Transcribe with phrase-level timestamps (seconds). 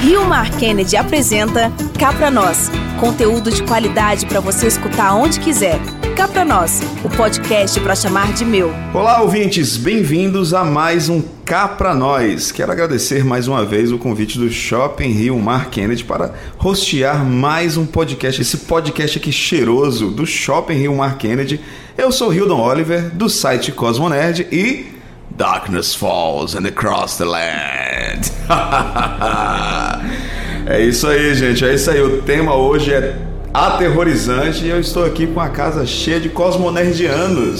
[0.00, 5.78] Rio Mar Kennedy apresenta Cá Pra Nós, conteúdo de qualidade para você escutar onde quiser.
[6.16, 8.72] Cá Pra Nós, o podcast para chamar de meu.
[8.94, 12.50] Olá, ouvintes, bem-vindos a mais um Cá Pra Nós.
[12.50, 17.76] Quero agradecer mais uma vez o convite do Shopping Rio Mar Kennedy para hostear mais
[17.76, 21.60] um podcast, esse podcast aqui cheiroso do Shopping Rio Mar Kennedy.
[21.98, 24.98] Eu sou Hildon Oliver, do site Cosmonerd e
[25.40, 28.30] Darkness falls and across the land.
[30.68, 31.64] é isso aí, gente.
[31.64, 32.02] É isso aí.
[32.02, 33.16] O tema hoje é
[33.54, 37.58] aterrorizante e eu estou aqui com a casa cheia de cosmonerdianos.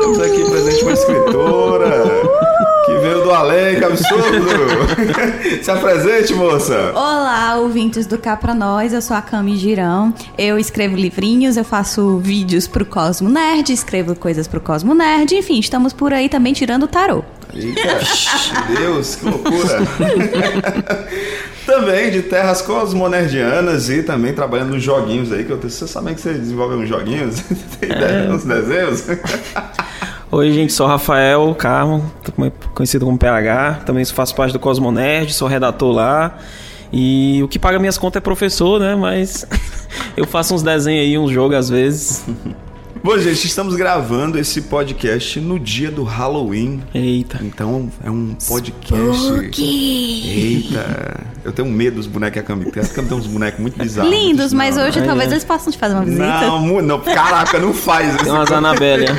[0.00, 2.03] Temos aqui presente uma escritora
[3.04, 4.46] veio do além, que absurdo!
[5.62, 6.92] Se apresente, moça!
[6.94, 10.14] Olá, ouvintes do Cá Pra Nós, eu sou a Cami Girão.
[10.38, 15.58] Eu escrevo livrinhos, eu faço vídeos pro Cosmo Nerd, escrevo coisas pro Cosmo Nerd, enfim,
[15.58, 17.22] estamos por aí também tirando o tarô.
[17.56, 18.00] Eita,
[18.78, 19.78] Deus, que loucura!
[21.64, 26.20] também de terras cosmonerdianas e também trabalhando nos joguinhos aí, que eu você sabe que
[26.20, 27.40] você desenvolve uns joguinhos,
[27.80, 28.28] tem é.
[28.30, 29.04] uns desenhos.
[30.30, 32.12] Oi, gente, sou Rafael Carmo,
[32.74, 36.38] conhecido como PH, também faço parte do Cosmonerd, sou redator lá.
[36.92, 38.94] E o que paga minhas contas é professor, né?
[38.94, 39.46] Mas
[40.16, 42.24] eu faço uns desenhos aí, uns jogos às vezes.
[43.04, 46.82] Bom, gente, estamos gravando esse podcast no dia do Halloween.
[46.94, 47.38] Eita.
[47.42, 49.26] Então é um podcast.
[49.26, 50.26] Spooky.
[50.26, 51.20] Eita.
[51.44, 52.82] Eu tenho medo dos bonecos que a Cami tem.
[52.82, 54.10] A Cami tem uns bonecos muito bizarros.
[54.10, 55.02] Lindos, mas hoje é.
[55.02, 56.46] talvez eles possam te fazer uma visita.
[56.46, 56.98] Não, não.
[56.98, 58.24] Caraca, não faz isso.
[58.24, 59.10] Tem umas Anabélia.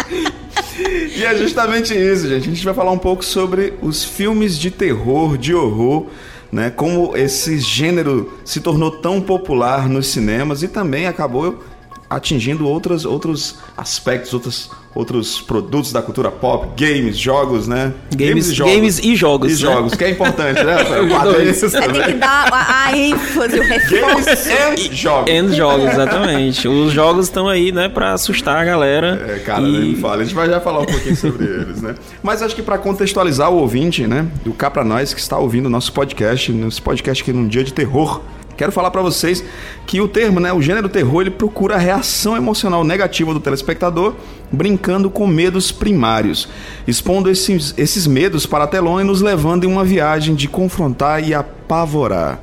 [1.14, 2.48] e é justamente isso, gente.
[2.48, 6.06] A gente vai falar um pouco sobre os filmes de terror, de horror,
[6.50, 6.70] né?
[6.70, 11.62] Como esse gênero se tornou tão popular nos cinemas e também acabou
[12.08, 17.92] atingindo outros, outros aspectos, outros, outros produtos da cultura pop, games, jogos, né?
[18.10, 18.74] Games, games e jogos.
[18.74, 19.72] Games e jogos, e né?
[19.72, 20.76] jogos que é importante, né?
[20.80, 24.24] é, tem que dar a, a ênfase, o reforço.
[24.24, 25.30] Games and jogos.
[25.30, 26.68] And jogos, exatamente.
[26.68, 29.22] Os jogos estão aí, né, pra assustar a galera.
[29.28, 29.78] É, cara, e...
[29.78, 30.22] nem fala.
[30.22, 31.94] A gente vai já falar um pouquinho sobre eles, né?
[32.22, 35.66] Mas acho que para contextualizar o ouvinte, né, do cá pra nós que está ouvindo
[35.66, 38.22] o nosso podcast, nosso podcast aqui num dia de terror,
[38.58, 39.44] Quero falar para vocês
[39.86, 44.16] que o termo, né, o gênero terror, ele procura a reação emocional negativa do telespectador,
[44.50, 46.48] brincando com medos primários,
[46.84, 51.22] expondo esses, esses medos para a telona e nos levando em uma viagem de confrontar
[51.22, 52.40] e apavorar.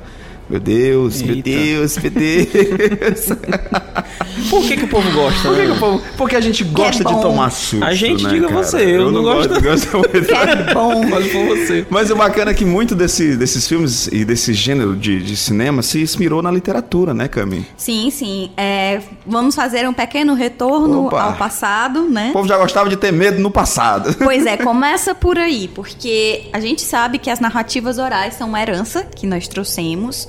[0.48, 1.32] Meu Deus, Eita.
[1.32, 3.26] meu Deus, meu Deus.
[4.48, 5.48] Por que, que o povo gosta?
[5.48, 6.02] Por que, que o povo...
[6.16, 7.84] Porque a gente gosta é de tomar susto.
[7.84, 8.62] A gente, né, diga cara?
[8.62, 9.60] você, eu, eu não, não gosto.
[9.60, 10.10] gosto muito.
[10.10, 11.04] Que é bom.
[11.06, 11.86] Mas por você.
[11.90, 15.82] Mas o bacana é que muito desse, desses filmes e desse gênero de, de cinema
[15.82, 17.66] se inspirou na literatura, né, Cami?
[17.76, 18.50] Sim, sim.
[18.56, 21.22] É, vamos fazer um pequeno retorno Opa.
[21.22, 22.30] ao passado, né?
[22.30, 24.14] O povo já gostava de ter medo no passado.
[24.14, 28.60] Pois é, começa por aí, porque a gente sabe que as narrativas orais são uma
[28.60, 30.28] herança que nós trouxemos.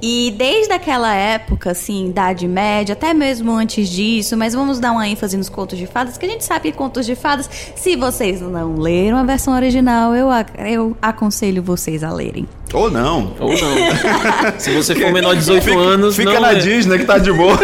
[0.00, 5.08] E desde aquela época, assim, Idade Média, até mesmo antes disso, mas vamos dar uma
[5.08, 8.40] ênfase nos contos de fadas, que a gente sabe que contos de fadas, se vocês
[8.40, 12.46] não leram a versão original, eu, eu aconselho vocês a lerem.
[12.74, 13.32] Ou não.
[13.40, 13.76] Ou não.
[14.58, 16.56] se você for menor de 18 fica, anos, fica não na é.
[16.56, 17.56] Disney que tá de boa.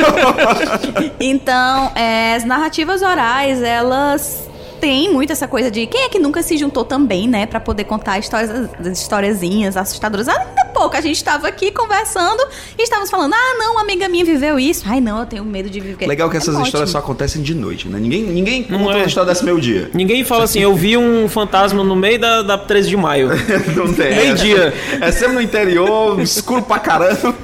[1.20, 4.48] então, é, as narrativas orais, elas
[4.80, 7.84] tem muito essa coisa de quem é que nunca se juntou também, né, para poder
[7.84, 8.50] contar histórias,
[8.84, 10.26] historiazinhas assustadoras.
[10.26, 12.42] Ainda pouco a gente estava aqui conversando
[12.76, 14.82] e estávamos falando: "Ah, não, uma amiga minha viveu isso".
[14.86, 16.06] Ai, não, eu tenho medo de viver.
[16.06, 16.66] Legal que é essas ótimo.
[16.66, 17.98] histórias só acontecem de noite, né?
[18.00, 18.96] Ninguém, ninguém conta é.
[18.96, 19.90] uma história dessa meio dia.
[19.94, 23.28] Ninguém fala assim, eu vi um fantasma no meio da, da 13 de maio.
[23.76, 24.14] Não tem.
[24.14, 24.74] Meio-dia.
[25.00, 27.34] É sempre no interior, escuro pra caramba.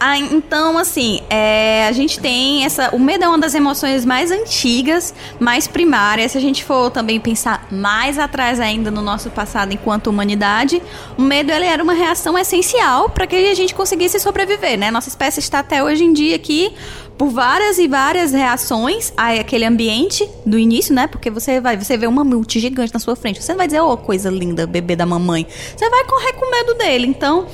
[0.00, 2.90] Ah, então, assim, é, a gente tem essa.
[2.94, 6.32] O medo é uma das emoções mais antigas, mais primárias.
[6.32, 10.80] Se a gente for também pensar mais atrás ainda no nosso passado enquanto humanidade,
[11.16, 14.90] o medo ele era uma reação essencial para que a gente conseguisse sobreviver, né?
[14.90, 16.74] Nossa espécie está até hoje em dia aqui
[17.18, 21.08] por várias e várias reações àquele ambiente do início, né?
[21.08, 23.42] Porque você vai, você vê um mamute gigante na sua frente.
[23.42, 25.44] Você não vai dizer, ô, oh, coisa linda, bebê da mamãe.
[25.76, 27.08] Você vai correr com medo dele.
[27.08, 27.46] Então,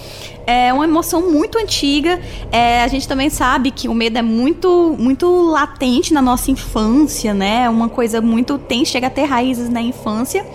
[0.46, 2.20] é uma emoção muito antiga.
[2.52, 7.32] É, a gente também sabe que o medo é muito, muito latente na nossa infância,
[7.32, 7.62] né?
[7.64, 10.46] É uma coisa muito tem, chega a ter raízes na infância.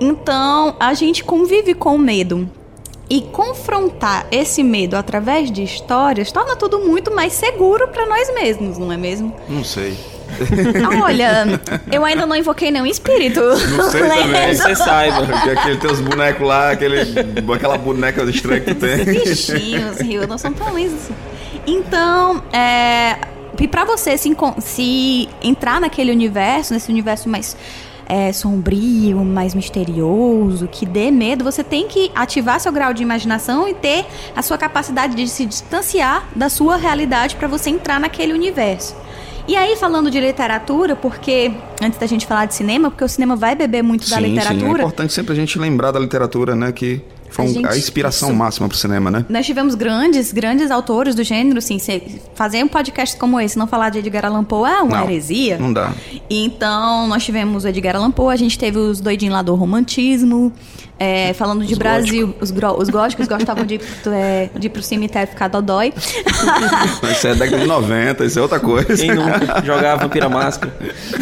[0.00, 2.48] Então, a gente convive com o medo.
[3.10, 8.78] E confrontar esse medo através de histórias torna tudo muito mais seguro para nós mesmos,
[8.78, 9.34] não é mesmo?
[9.48, 9.98] Não sei.
[11.02, 11.60] Olha,
[11.90, 13.40] eu ainda não invoquei nenhum espírito.
[13.40, 14.26] Não sei também.
[14.28, 14.56] Lendo.
[14.56, 15.26] Você saiba.
[15.26, 17.00] Porque aquele teus bonecos lá, aquele,
[17.52, 19.04] aquela boneca estranha que tu tem.
[19.04, 21.14] Bichinhos, Rio, não são tão lindos assim.
[21.66, 23.16] Então, é,
[23.58, 27.56] e pra você se, se entrar naquele universo, nesse universo mais
[28.10, 33.68] é, sombrio, mais misterioso, que dê medo, você tem que ativar seu grau de imaginação
[33.68, 34.04] e ter
[34.34, 38.96] a sua capacidade de se distanciar da sua realidade para você entrar naquele universo.
[39.46, 43.36] E aí, falando de literatura, porque antes da gente falar de cinema, porque o cinema
[43.36, 44.58] vai beber muito da sim, literatura.
[44.60, 46.72] Sim, é importante sempre a gente lembrar da literatura, né?
[46.72, 48.38] Que foi a, gente, a inspiração isso.
[48.38, 49.24] máxima pro cinema, né?
[49.28, 51.78] Nós tivemos grandes, grandes autores do gênero, assim,
[52.34, 55.58] fazer um podcast como esse, não falar de Edgar Allan Poe é uma não, heresia.
[55.58, 55.92] Não dá.
[56.28, 60.52] Então, nós tivemos o Edgar Allan Poe, a gente teve os doidinhos lá do romantismo,
[61.00, 65.26] é, falando de os Brasil, os, os góticos gostavam de, é, de ir pro cemitério
[65.30, 65.94] ficar dodói.
[67.10, 68.94] isso é década de 90, isso é outra coisa.
[68.94, 70.76] Quem nunca jogava Vampira Máscara?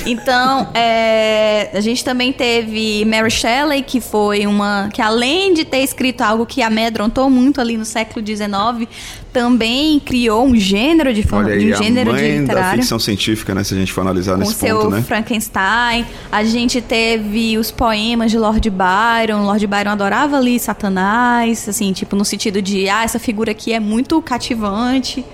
[0.04, 4.88] Então, é, a gente também teve Mary Shelley, que foi uma...
[4.92, 8.88] Que além de ter escrito algo que amedrontou muito ali no século XIX,
[9.38, 12.70] também criou um gênero de, Olha aí, um gênero a mãe de literário.
[12.70, 13.62] da ficção científica, né?
[13.62, 15.02] Se a gente for analisar com nesse seu ponto, né?
[15.02, 16.04] Frankenstein.
[16.32, 19.44] A gente teve os poemas de Lord Byron.
[19.44, 23.78] Lord Byron adorava ali Satanás, assim, tipo, no sentido de, ah, essa figura aqui é
[23.78, 25.24] muito cativante.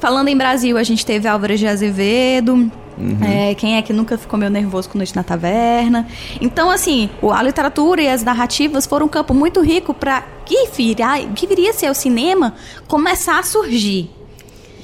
[0.00, 2.72] Falando em Brasil, a gente teve Álvares de Azevedo.
[2.96, 3.18] Uhum.
[3.22, 6.06] É, quem é que nunca ficou meio nervoso com Noite na Taverna?
[6.40, 11.26] Então, assim, a literatura e as narrativas foram um campo muito rico para que, viria,
[11.34, 12.54] que viria a ser o cinema
[12.86, 14.10] começar a surgir.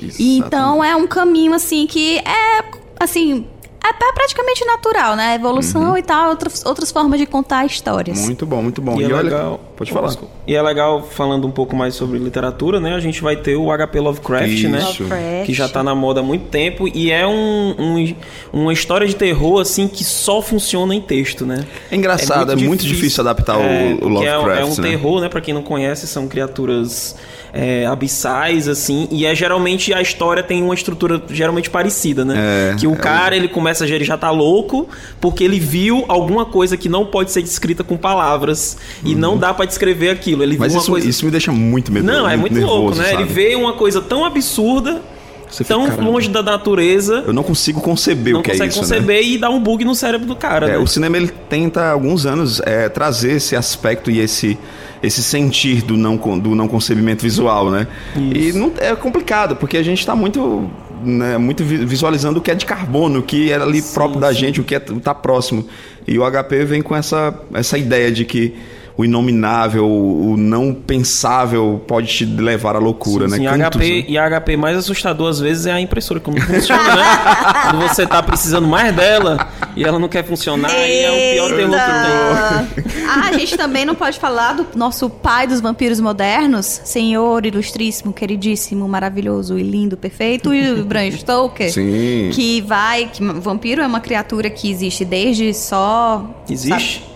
[0.02, 0.22] Exatamente.
[0.22, 2.64] Então, é um caminho, assim, que é,
[2.98, 3.46] assim,
[3.88, 5.34] é praticamente natural, né?
[5.34, 5.98] Evolução uhum.
[5.98, 8.20] e tal, outras, outras formas de contar histórias.
[8.20, 9.00] Muito bom, muito bom.
[9.00, 9.60] E, e é olha, legal.
[9.76, 10.14] Pode falar.
[10.46, 12.94] E é legal, falando um pouco mais sobre literatura, né?
[12.94, 14.68] A gente vai ter o HP Lovecraft, Isso.
[14.68, 14.80] né?
[14.80, 15.46] Lovecraft.
[15.46, 16.86] Que já tá na moda há muito tempo.
[16.88, 18.14] E é um, um,
[18.52, 21.64] uma história de terror, assim, que só funciona em texto, né?
[21.90, 24.58] É engraçado, é muito, é muito difícil, difícil, adaptar é, o, o Lovecraft.
[24.58, 24.90] É, é um né?
[24.90, 25.28] terror, né?
[25.28, 27.16] Pra quem não conhece, são criaturas
[27.52, 32.34] é, abissais, assim, e é geralmente a história tem uma estrutura geralmente parecida, né?
[32.72, 34.88] É, que o é cara, ele começa a ele já tá louco,
[35.20, 39.52] porque ele viu alguma coisa que não pode ser descrita com palavras, e não dá
[39.52, 40.42] para descrever aquilo.
[40.42, 41.08] Ele Mas viu isso, uma coisa...
[41.08, 42.06] isso me deixa muito medo.
[42.06, 43.10] Não, é muito nervoso, louco, né?
[43.10, 43.22] sabe?
[43.22, 45.02] Ele vê uma coisa tão absurda,
[45.48, 48.54] Você fica, tão "Caramba, longe da natureza, Eu não consigo conceber não o que é
[48.54, 48.96] consegue isso, né?
[48.98, 50.78] conceber e dá um bug no cérebro do cara, É, né?
[50.78, 54.56] o cinema ele tenta há alguns anos é, trazer esse aspecto e esse
[55.02, 57.86] esse sentir do não do não concebimento visual, né?
[58.16, 60.68] E não, é complicado porque a gente está muito
[61.02, 64.32] né, muito vi- visualizando o que é de carbono, o que é ali próprio da
[64.32, 65.66] gente, o que é tá próximo.
[66.06, 68.54] E o HP vem com essa essa ideia de que
[68.96, 73.52] o inominável, o não pensável pode te levar à loucura, Sim, né?
[73.52, 74.04] sim, Cantos, HP, né?
[74.08, 77.02] E a HP mais assustador às vezes é a impressora, como não funciona, né?
[77.70, 81.56] Quando você tá precisando mais dela e ela não quer funcionar, e é o pior
[81.56, 83.04] terror que tem.
[83.08, 88.12] Ah, a gente também não pode falar do nosso pai dos vampiros modernos, senhor ilustríssimo,
[88.12, 91.72] queridíssimo, maravilhoso e lindo, perfeito, e o Bram Stoker.
[91.72, 92.30] Sim.
[92.32, 93.08] Que vai.
[93.12, 96.42] Que, vampiro é uma criatura que existe desde só.
[96.48, 97.09] Existe?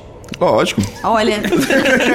[0.45, 0.83] Lógico.
[1.03, 1.41] Olha,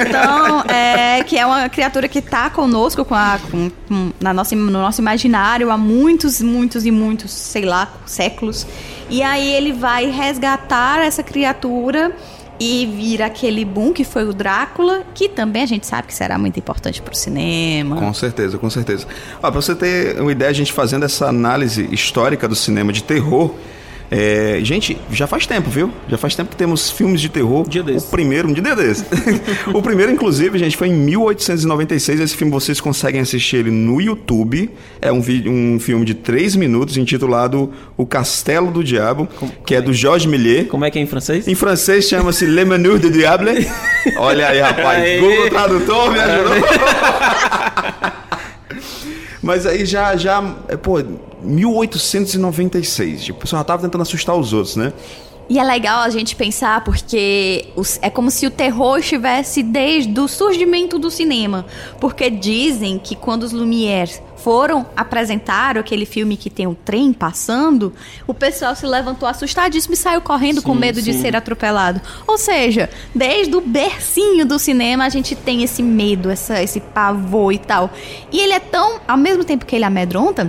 [0.06, 4.54] então, é, que é uma criatura que está conosco com a, com, com- na nossa,
[4.54, 8.66] no nosso imaginário há muitos, muitos e muitos, sei lá, séculos.
[9.08, 12.12] E aí ele vai resgatar essa criatura
[12.58, 16.36] e vira aquele boom que foi o Drácula, que também a gente sabe que será
[16.38, 17.96] muito importante pro cinema.
[17.96, 19.06] Com certeza, com certeza.
[19.38, 23.02] Ó, pra você ter uma ideia, a gente fazendo essa análise histórica do cinema de
[23.02, 23.54] terror.
[24.10, 25.92] É, gente, já faz tempo, viu?
[26.08, 27.68] Já faz tempo que temos filmes de terror.
[27.68, 28.06] Dia desse.
[28.06, 29.04] O primeiro, um dia desse.
[29.72, 32.18] o primeiro, inclusive, gente, foi em 1896.
[32.18, 34.68] Esse filme vocês conseguem assistir ele no YouTube.
[35.00, 39.28] É um, um filme de três minutos intitulado O Castelo do Diabo,
[39.64, 40.68] que é do Jorge Méliès.
[40.68, 41.46] Como é que é em francês?
[41.46, 43.68] Em francês chama-se Le Menu du Diable.
[44.18, 45.04] Olha aí, rapaz.
[45.04, 45.20] Aí.
[45.20, 46.56] Google Tradutor me ajudou.
[49.42, 51.02] Mas aí já, já, é, pô,
[51.42, 53.24] 1896.
[53.24, 54.92] Tipo, o pessoal já tava tentando assustar os outros, né?
[55.48, 60.20] E é legal a gente pensar porque os- é como se o terror estivesse desde
[60.20, 61.66] o surgimento do cinema.
[61.98, 67.92] Porque dizem que quando os Lumière foram apresentar aquele filme que tem o trem passando,
[68.28, 71.20] o pessoal se levantou assustadíssimo e saiu correndo com Sim, medo de sim.
[71.20, 72.00] ser atropelado.
[72.28, 77.52] Ou seja, desde o bercinho do cinema a gente tem esse medo, essa, esse pavor
[77.52, 77.90] e tal.
[78.30, 80.48] E ele é tão, ao mesmo tempo que ele amedronta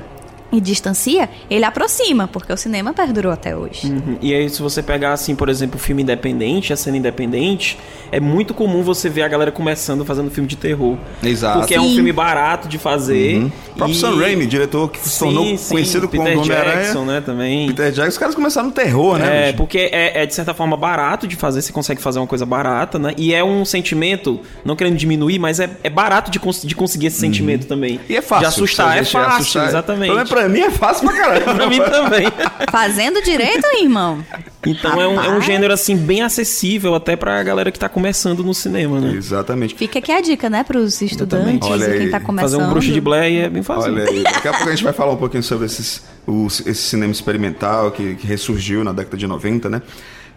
[0.52, 3.88] e distancia, ele aproxima, porque o cinema perdurou até hoje.
[3.88, 4.18] Uhum.
[4.22, 7.78] E aí, se você pegar, assim, por exemplo, o filme independente, a cena independente,
[8.12, 10.98] é muito comum você ver a galera começando fazendo filme de terror.
[11.24, 11.60] Exato.
[11.60, 11.96] Porque é um Sim.
[11.96, 13.46] filme barato de fazer.
[13.72, 16.76] O próprio Sam Raimi, diretor que se tornou Sim, sim, conhecido como Peter Homem-Aranha.
[16.82, 17.68] Jackson, né, também.
[17.68, 19.44] Peter Jackson, os caras começaram no terror, né?
[19.44, 19.58] É, bicho?
[19.58, 23.00] porque é, é, de certa forma barato de fazer, você consegue fazer uma coisa barata,
[23.00, 23.14] né?
[23.18, 27.08] E é um sentimento, não querendo diminuir, mas é, é barato de, cons- de conseguir
[27.08, 27.94] esse sentimento também.
[27.94, 28.00] Uhum.
[28.10, 28.42] E é fácil.
[28.42, 29.68] De assustar, é fácil, assustar.
[29.68, 30.12] exatamente.
[30.42, 31.54] Pra mim é fácil pra caramba.
[31.56, 32.28] pra mim também.
[32.72, 34.24] Fazendo direito, irmão?
[34.66, 38.44] Então é um, é um gênero, assim, bem acessível até pra galera que tá começando
[38.44, 39.14] no cinema, né?
[39.16, 39.76] Exatamente.
[39.76, 42.10] Fica aqui a dica, né, pros estudantes Olha e quem aí.
[42.12, 42.52] tá começando.
[42.52, 43.92] Fazer um bruxo de Blair é bem fácil.
[43.92, 46.82] Olha aí, daqui a pouco a gente vai falar um pouquinho sobre esses, os- esse
[46.84, 49.82] cinema experimental que, que ressurgiu na década de 90, né?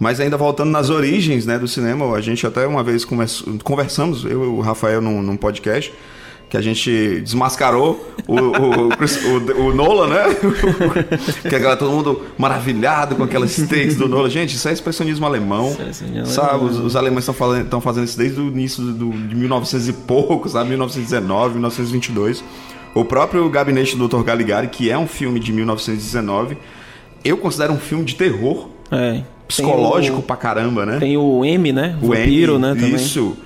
[0.00, 4.24] Mas ainda voltando nas origens né, do cinema, a gente até uma vez convers- conversamos,
[4.24, 5.92] eu e o Rafael, num, num podcast,
[6.54, 10.22] que a gente desmascarou o, o, o o- o Nolan, né?
[11.48, 14.30] que agora todo mundo maravilhado com aquelas takes do Nolan.
[14.30, 15.70] Gente, isso é expressionismo alemão.
[15.70, 19.88] Expressionismo Sabe, os, os alemães estão fazendo, fazendo isso desde o início do, de 1900
[19.88, 20.68] e pouco, sabe?
[20.68, 22.44] 1919, 1922.
[22.94, 24.22] O próprio Gabinete do Dr.
[24.22, 26.56] Caligari, que é um filme de 1919,
[27.24, 29.22] eu considero um filme de terror É.
[29.48, 30.96] psicológico Tem pra caramba, né?
[30.98, 31.98] o, tem o M, né?
[32.00, 32.74] O Vampiro, M, né?
[32.74, 32.94] Também.
[32.94, 33.36] Isso.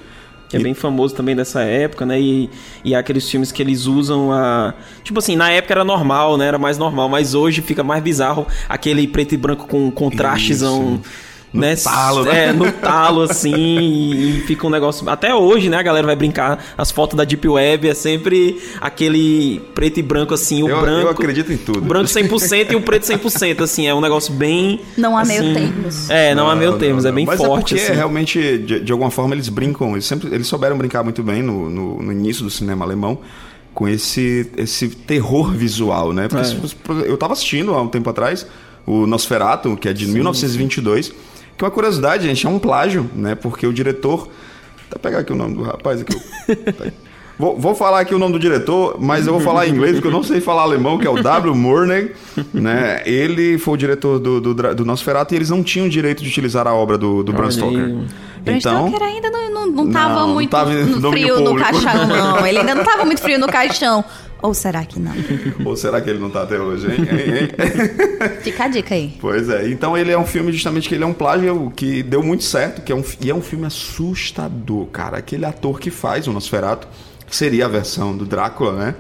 [0.49, 2.19] Que é bem famoso também dessa época, né?
[2.19, 2.49] E,
[2.83, 4.73] e há aqueles filmes que eles usam a.
[5.05, 6.47] Tipo assim, na época era normal, né?
[6.47, 11.01] Era mais normal, mas hoje fica mais bizarro aquele preto e branco com contrastezão.
[11.53, 11.77] No né?
[11.77, 12.47] talo, né?
[12.49, 15.09] É, no talo, assim, e, e fica um negócio.
[15.09, 15.79] Até hoje, né?
[15.79, 16.63] A galera vai brincar.
[16.77, 20.83] As fotos da Deep Web é sempre aquele preto e branco, assim, o Eu- eu
[20.83, 21.09] branco.
[21.11, 21.79] acredito em tudo.
[21.79, 23.87] O branco 100% e o preto 100%, assim.
[23.87, 24.81] É um negócio bem.
[24.97, 26.11] Não há assim, meio termos.
[26.11, 27.33] É, não, há meio Não, termos, não, é bem não.
[27.33, 27.93] Mas forte, é porque assim.
[27.95, 31.71] realmente, de, de alguma forma, eles brincam, eles sempre eles souberam brincar muito bem no,
[31.71, 33.19] no, no início do cinema alemão
[33.73, 36.29] com esse, esse terror visual, né?
[36.29, 36.45] Porque É.
[36.45, 36.59] se-
[37.07, 38.47] eu tava assistindo há um tempo atrás
[38.87, 41.13] o Nosferatu, que é de 1922,
[41.59, 43.35] que é uma curiosidade, gente, é um plágio, né?
[43.35, 44.29] Porque o diretor...
[44.91, 46.15] Vou pegar aqui o nome do rapaz aqui.
[46.73, 46.93] Tá aí.
[47.39, 50.09] Vou, vou falar aqui o nome do diretor, mas eu vou falar em inglês porque
[50.09, 51.55] eu não sei falar alemão, que é o W.
[51.55, 52.11] Murney,
[52.53, 53.01] né?
[53.07, 56.67] Ele foi o diretor do, do, do Nosferatu e eles não tinham direito de utilizar
[56.67, 57.53] a obra do, do Bram aí.
[57.53, 57.79] Stoker.
[57.79, 58.07] Bram
[58.45, 61.51] Então, Stoker ainda não, não, não tava Não, não muito tava em no frio no
[61.51, 61.71] público.
[61.71, 62.47] caixão, não.
[62.47, 64.05] Ele ainda não tava muito frio no caixão.
[64.41, 65.13] Ou será que não?
[65.65, 66.99] ou será que ele não tá até hoje, hein?
[67.01, 68.39] Hein, hein?
[68.43, 69.15] Fica a dica aí.
[69.21, 72.23] Pois é, então ele é um filme justamente que ele é um plágio que deu
[72.23, 75.19] muito certo, que é um, e é um filme assustador, cara.
[75.19, 76.87] Aquele ator que faz o Nosferatu,
[77.27, 78.95] que seria a versão do Drácula, né?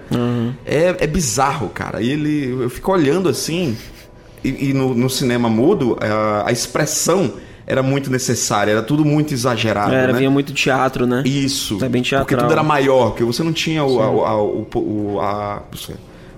[0.66, 2.02] É, é bizarro, cara.
[2.02, 3.76] E ele, eu fico olhando assim,
[4.44, 7.32] e, e no, no cinema mudo, a, a expressão
[7.70, 10.18] era muito necessária, era tudo muito exagerado, Era, né?
[10.18, 11.22] vinha muito teatro, né?
[11.26, 11.78] Isso.
[11.84, 15.20] É bem Porque tudo era maior, porque você não tinha o, a, a- o, o-
[15.20, 15.62] a-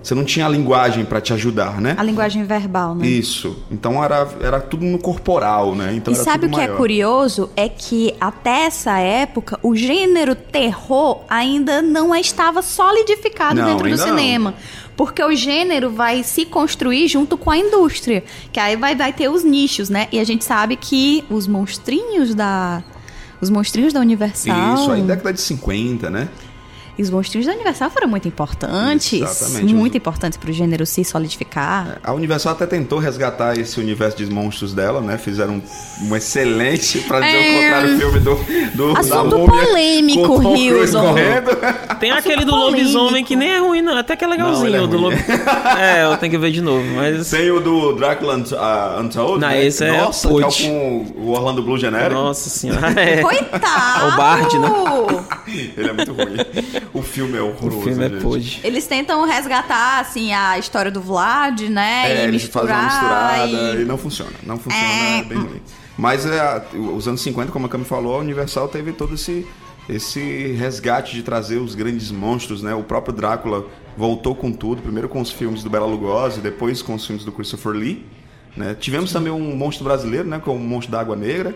[0.01, 1.93] você não tinha a linguagem para te ajudar, né?
[1.97, 3.05] A linguagem verbal, né?
[3.05, 3.55] Isso.
[3.69, 5.93] Então era, era tudo no corporal, né?
[5.95, 6.77] Então E sabe o que é maior.
[6.77, 7.49] curioso?
[7.55, 13.89] É que até essa época o gênero terror ainda não estava solidificado Não, dentro do
[13.91, 14.15] ainda não.
[14.17, 14.53] cinema.
[14.97, 18.23] Porque o gênero vai se construir junto com a indústria.
[18.51, 20.07] Que aí vai, vai ter os nichos, né?
[20.11, 22.83] E a gente sabe que os monstrinhos da.
[23.39, 24.75] Os monstrinhos da Universal.
[24.75, 26.27] Isso, aí década de 50, né?
[26.97, 29.21] E os monstrinhos da Universal foram muito importantes.
[29.21, 29.73] Exatamente.
[29.73, 31.99] Muito importantes pro gênero se solidificar.
[32.03, 35.17] A Universal até tentou resgatar esse universo de monstros dela, né?
[35.17, 35.61] Fizeram um,
[36.09, 38.35] um excelente, pra dizer o contrário, filme do,
[38.75, 41.51] do Assunto polêmico, com correndo.
[41.99, 42.77] Tem aquele do polêmico.
[42.77, 43.97] lobisomem que nem é ruim, não.
[43.97, 44.71] Até que é legalzinho.
[44.71, 45.15] Não, é o do ruim.
[45.15, 45.25] lob...
[45.79, 46.83] é, eu tenho que ver de novo.
[46.95, 47.29] Mas.
[47.29, 49.65] Tem o do Drácula Unt- ah, Untold, Não, né?
[49.65, 52.13] esse é Nossa, o que é o com o Orlando Bloom genérico.
[52.13, 52.91] Nossa senhora.
[53.01, 53.21] É.
[53.21, 54.07] Coitado!
[54.13, 54.69] O Bard, né?
[55.77, 56.35] Ele é muito ruim.
[56.93, 58.67] O filme é horroroso, O filme é.
[58.67, 62.11] Eles tentam resgatar, assim, a história do Vlad, né?
[62.11, 63.47] É, e eles fazem uma misturada
[63.77, 63.81] e...
[63.81, 64.31] e- não funciona.
[64.43, 65.19] Não funciona, É.
[65.19, 65.61] é bem ruim.
[65.97, 69.45] Mas é, os anos 50, como a Cami falou, a Universal teve todo esse,
[69.87, 72.73] esse resgate de trazer os grandes monstros, né?
[72.73, 76.95] O próprio Drácula voltou com tudo, primeiro com os filmes do Bela Lugosi, depois com
[76.95, 78.05] os filmes do Christopher Lee.
[78.55, 78.75] Né?
[78.79, 80.39] Tivemos também um monstro brasileiro, né?
[80.43, 81.53] Com o monstro da Água Negra.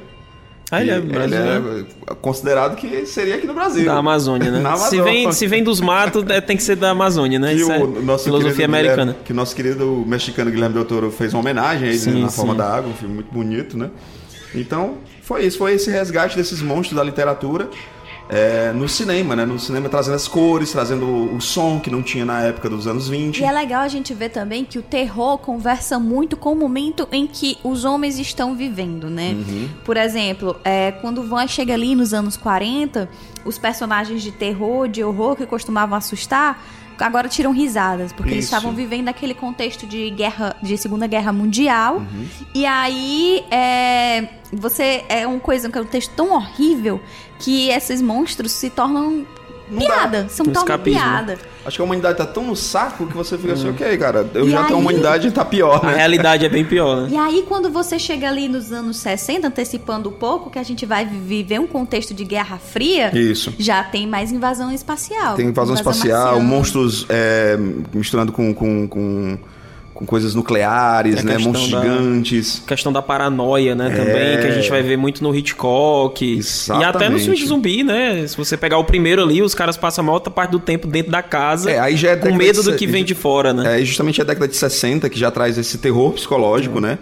[0.71, 1.85] Ah, ele é brasileiro.
[2.09, 3.85] é considerado que seria aqui no Brasil.
[3.85, 4.59] Da Amazônia, né?
[4.61, 5.03] Na Se, Amazônia.
[5.03, 7.49] vem, se vem dos matos, é, tem que ser da Amazônia, né?
[7.53, 8.97] Que Isso é o nosso filosofia americana.
[9.11, 12.11] Guilherme- que o nosso querido mexicano Guilherme Del Toro fez uma homenagem a ele Sim,
[12.15, 12.35] né, na sim.
[12.35, 13.89] forma da água, um filme muito bonito, né?
[14.55, 17.69] Então, foi isso, foi esse resgate desses monstros da literatura
[18.27, 19.45] é, no cinema, né?
[19.45, 22.87] No cinema trazendo as cores, trazendo o, o som que não tinha na época dos
[22.87, 23.39] anos 20.
[23.39, 27.07] E é legal a gente ver também que o terror conversa muito com o momento
[27.11, 29.31] em que os homens estão vivendo, né?
[29.31, 29.69] Uhum.
[29.83, 33.07] Por exemplo, é, quando o Van chega ali nos anos 40,
[33.43, 36.63] os personagens de terror, de horror que costumavam assustar,
[37.03, 38.55] agora tiram risadas, porque eles Isso.
[38.55, 41.97] estavam vivendo aquele contexto de guerra, de Segunda Guerra Mundial.
[41.97, 42.25] Uhum.
[42.53, 47.01] E aí, é, você é uma coisa, um texto tão horrível
[47.45, 49.23] que esses monstros se tornam
[49.69, 49.85] não dá.
[49.85, 50.27] piada.
[50.29, 50.99] São Um tão escapismo.
[50.99, 51.37] piada.
[51.65, 53.71] Acho que a humanidade tá tão no saco que você fica assim, Hum.
[53.71, 55.95] ok, cara, eu E já tenho a aí- humanidade tá pior, A né?
[55.95, 57.09] realidade é bem pior, né?
[57.11, 60.85] E aí, quando você chega ali nos anos 60, antecipando um pouco, que a gente
[60.85, 63.51] vai viver um contexto de Guerra Fria, Isso.
[63.57, 65.35] já tem mais invasão espacial.
[65.35, 66.47] Tem invasão espacial, marciana.
[66.47, 67.57] monstros é,
[67.91, 69.37] misturando com, com, com,
[69.95, 71.33] com coisas nucleares, a né?
[71.35, 72.61] questão Monstros da- gigantes.
[72.67, 76.21] questão da paranoia, né, também, que a gente vai ver muito no Hitchcock.
[76.21, 77.47] E até no filme de Exatamente.
[77.47, 78.27] zumbi, né?
[78.27, 81.11] Se você pegar o primeiro ali, os caras passam a maior parte do tempo dentro
[81.11, 83.81] da casa, É, aí já é com medo de do que vem de fora, né?
[83.81, 86.99] É justamente a década de 60 que já traz esse terror psicológico, né?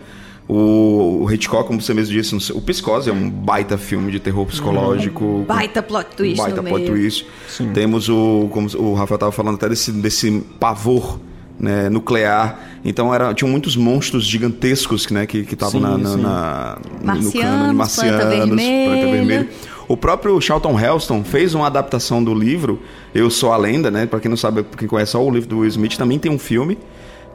[0.48, 4.46] O, o Hitchcock, como você mesmo disse, o Psicose é um baita filme de terror
[4.46, 5.46] psicológico.
[5.48, 6.92] Baita plot twist baita no plot meio.
[6.94, 7.26] twist.
[7.74, 11.18] Temos o, como o Rafael estava falando até desse, desse pavor
[11.64, 12.60] né, nuclear.
[12.84, 18.18] Então era, tinham muitos monstros gigantescos né, que estavam na, na, na- no Marcianos, cano,
[18.18, 18.90] Planta Vermelha.
[18.90, 19.50] Planta Vermelha.
[19.88, 22.82] O próprio Charlton Heston fez uma adaptação do livro
[23.16, 24.06] Eu Sou a Lenda, né?
[24.06, 26.40] Para quem não sabe, quem conhece só o livro do Will Smith, também tem um
[26.40, 26.78] filme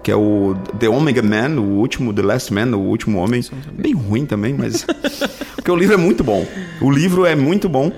[0.02, 3.42] que é o The Omega Man, o último, The Last Man, o último homem.
[3.73, 4.87] Bem ruim também, mas
[5.56, 6.47] porque o livro é muito bom.
[6.80, 7.90] O livro é muito bom,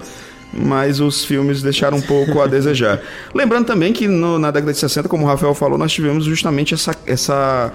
[0.53, 3.01] mas os filmes deixaram um pouco a desejar.
[3.35, 6.75] Lembrando também que no- na década de 60, como o Rafael falou, nós tivemos justamente
[6.75, 7.73] essa essa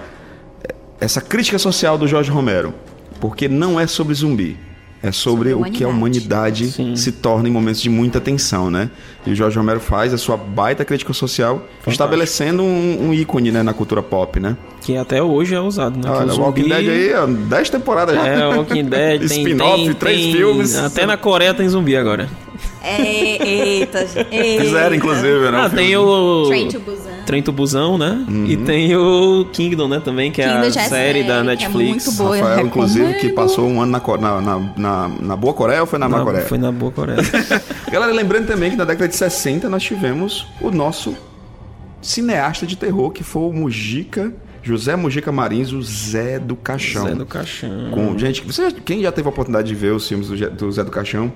[1.00, 2.72] essa crítica social do Jorge Romero,
[3.20, 4.56] porque não é sobre zumbi.
[5.02, 6.96] É sobre, Sobre o que a humanidade Sim.
[6.96, 8.90] se torna em momentos de muita tensão, né?
[9.26, 13.62] E o Jorge Romero faz a sua baita crítica social, estabelecendo um, um ícone né,
[13.62, 14.56] na cultura pop, né?
[14.80, 16.10] Que até hoje é usado, né?
[16.10, 18.26] Olha, o Walking zumbi- Dead aí, ó, 10 temporadas já.
[18.26, 20.74] É, o Walking Dead tem, Spin-off, tem, três tem- filmes.
[20.76, 22.26] Até na Coreia tem zumbi agora.
[22.86, 24.34] É, eita, gente.
[24.34, 24.64] eita.
[24.64, 25.58] Fizeram, inclusive, né?
[25.58, 25.84] Ah, filme.
[25.84, 26.44] tem o...
[26.46, 27.16] Train to Busan.
[27.26, 28.24] Trem to Busão, né?
[28.28, 28.46] Uhum.
[28.46, 30.00] E tem o Kingdom, né?
[30.00, 32.06] Também, que é Kingdom a já é série da série, que é Netflix.
[32.06, 32.36] muito boa.
[32.36, 35.98] eu Rafael, inclusive, que passou um ano na, na, na, na, Boa Coreia ou foi
[35.98, 36.46] na Má Coreia?
[36.46, 37.18] Foi na boa Coreia.
[37.90, 41.16] Galera, lembrando também que na década de 60 nós tivemos o nosso
[42.00, 47.06] cineasta de terror, que foi o Mujica, José Mujica Marins, o Zé do Caixão.
[47.06, 47.90] Zé do Caixão.
[47.90, 50.84] Com, gente, você, quem já teve a oportunidade de ver os filmes do, do Zé
[50.84, 51.32] do Caixão,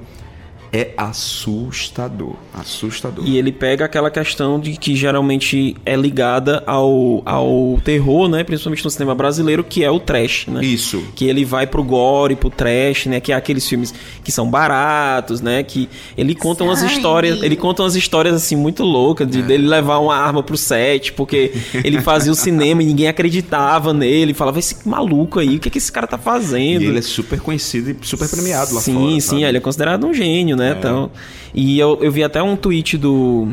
[0.73, 2.35] é assustador.
[2.55, 3.27] Assustador.
[3.27, 8.45] E ele pega aquela questão de que geralmente é ligada ao, ao terror, né?
[8.45, 10.65] Principalmente no cinema brasileiro, que é o trash, né?
[10.65, 11.03] Isso.
[11.15, 13.21] Que ele vai pro gore, pro trash, né?
[13.21, 15.63] Que é aqueles filmes que são baratos, né?
[15.63, 19.31] Que ele conta umas histórias, ele conta umas histórias assim muito loucas É.
[19.31, 21.53] de dele levar uma arma pro set, porque
[21.85, 25.71] ele fazia o cinema e ninguém acreditava nele, falava esse maluco aí, o que é
[25.71, 26.83] que esse cara tá fazendo?
[26.83, 29.11] E ele é super conhecido e super premiado lá sim, fora.
[29.11, 29.45] Sim, sabe?
[29.45, 30.77] ele é considerado um gênio, né?
[30.79, 31.11] Então,
[31.55, 33.49] e eu, eu vi até um tweet do,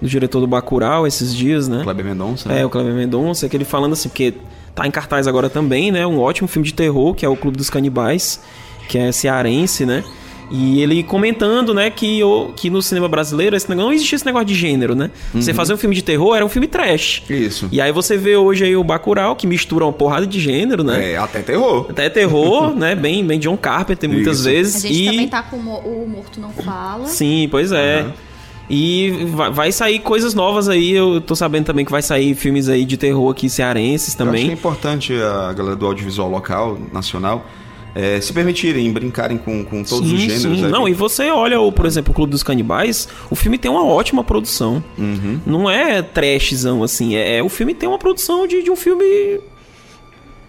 [0.00, 1.82] do diretor do Bacurau esses dias, né?
[1.84, 2.48] Kleber Mendonça.
[2.48, 2.60] né?
[2.60, 4.34] É, o Cleber Mendonça, que ele falando assim, porque
[4.74, 6.06] tá em cartaz agora também, né?
[6.06, 8.40] Um ótimo filme de terror, que é o Clube dos Canibais,
[8.88, 10.02] que é cearense, né?
[10.50, 14.26] E ele comentando, né, que, o, que no cinema brasileiro esse negócio, não existia esse
[14.26, 15.10] negócio de gênero, né?
[15.34, 17.22] Você fazer um filme de terror era um filme trash.
[17.28, 17.68] Isso.
[17.70, 21.12] E aí você vê hoje aí o Bacurau, que mistura uma porrada de gênero, né?
[21.12, 21.86] É, até terror.
[21.90, 22.94] Até terror, né?
[22.94, 24.48] Bem, bem John Carpenter muitas Isso.
[24.48, 24.84] vezes.
[24.84, 25.06] A gente e...
[25.06, 27.06] também tá com o o Morto Não Fala.
[27.06, 28.00] Sim, pois é.
[28.00, 28.28] Aham.
[28.70, 30.92] E vai, sair coisas novas aí.
[30.92, 34.32] Eu tô sabendo também que vai sair filmes aí de terror aqui cearenses Eu acho
[34.32, 34.52] que é também.
[34.52, 37.46] importante a galera do audiovisual local, nacional,
[37.94, 40.60] é, se permitirem brincarem com, com todos os gêneros.
[40.62, 40.68] né?
[40.68, 43.84] Não, e você olha, o, por exemplo, o Clube dos Canibais, o filme tem uma
[43.84, 44.82] ótima produção.
[44.96, 45.40] Uhum.
[45.46, 47.16] Não é trashzão, assim.
[47.16, 49.40] É, é- o filme tem uma produção de, de um filme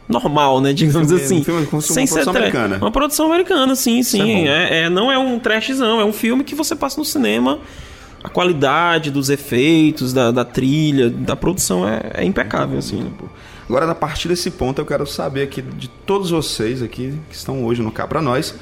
[0.07, 0.73] normal, né?
[0.73, 1.39] Digamos filme- assim.
[1.39, 2.77] um filme como se Sem uma produção tra- americana.
[2.77, 4.47] Uma produção americana, sim, é sim.
[4.47, 7.59] é, é- não é um trashzão, é um filme que você passa no cinema.
[8.23, 12.97] A qualidade dos efeitos, da, da trilha, da produção é, é impecável, assim.
[12.97, 13.09] né?
[13.69, 17.63] Agora, a partir desse ponto, eu quero saber aqui de todos vocês aqui que estão
[17.63, 18.55] hoje no Cá Pra Nós,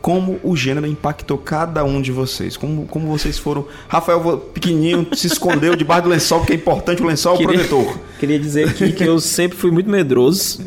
[0.00, 2.56] como o gênero impactou cada um de vocês.
[2.56, 3.66] Como, como vocês foram.
[3.86, 7.98] Rafael, pequenininho, se escondeu debaixo do lençol, porque é importante o lençol, o protetor.
[8.18, 10.62] Queria dizer aqui que eu sempre fui muito medroso.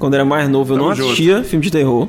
[0.00, 1.06] Quando era mais novo, eu Tamo não junto.
[1.06, 2.08] assistia filme de terror.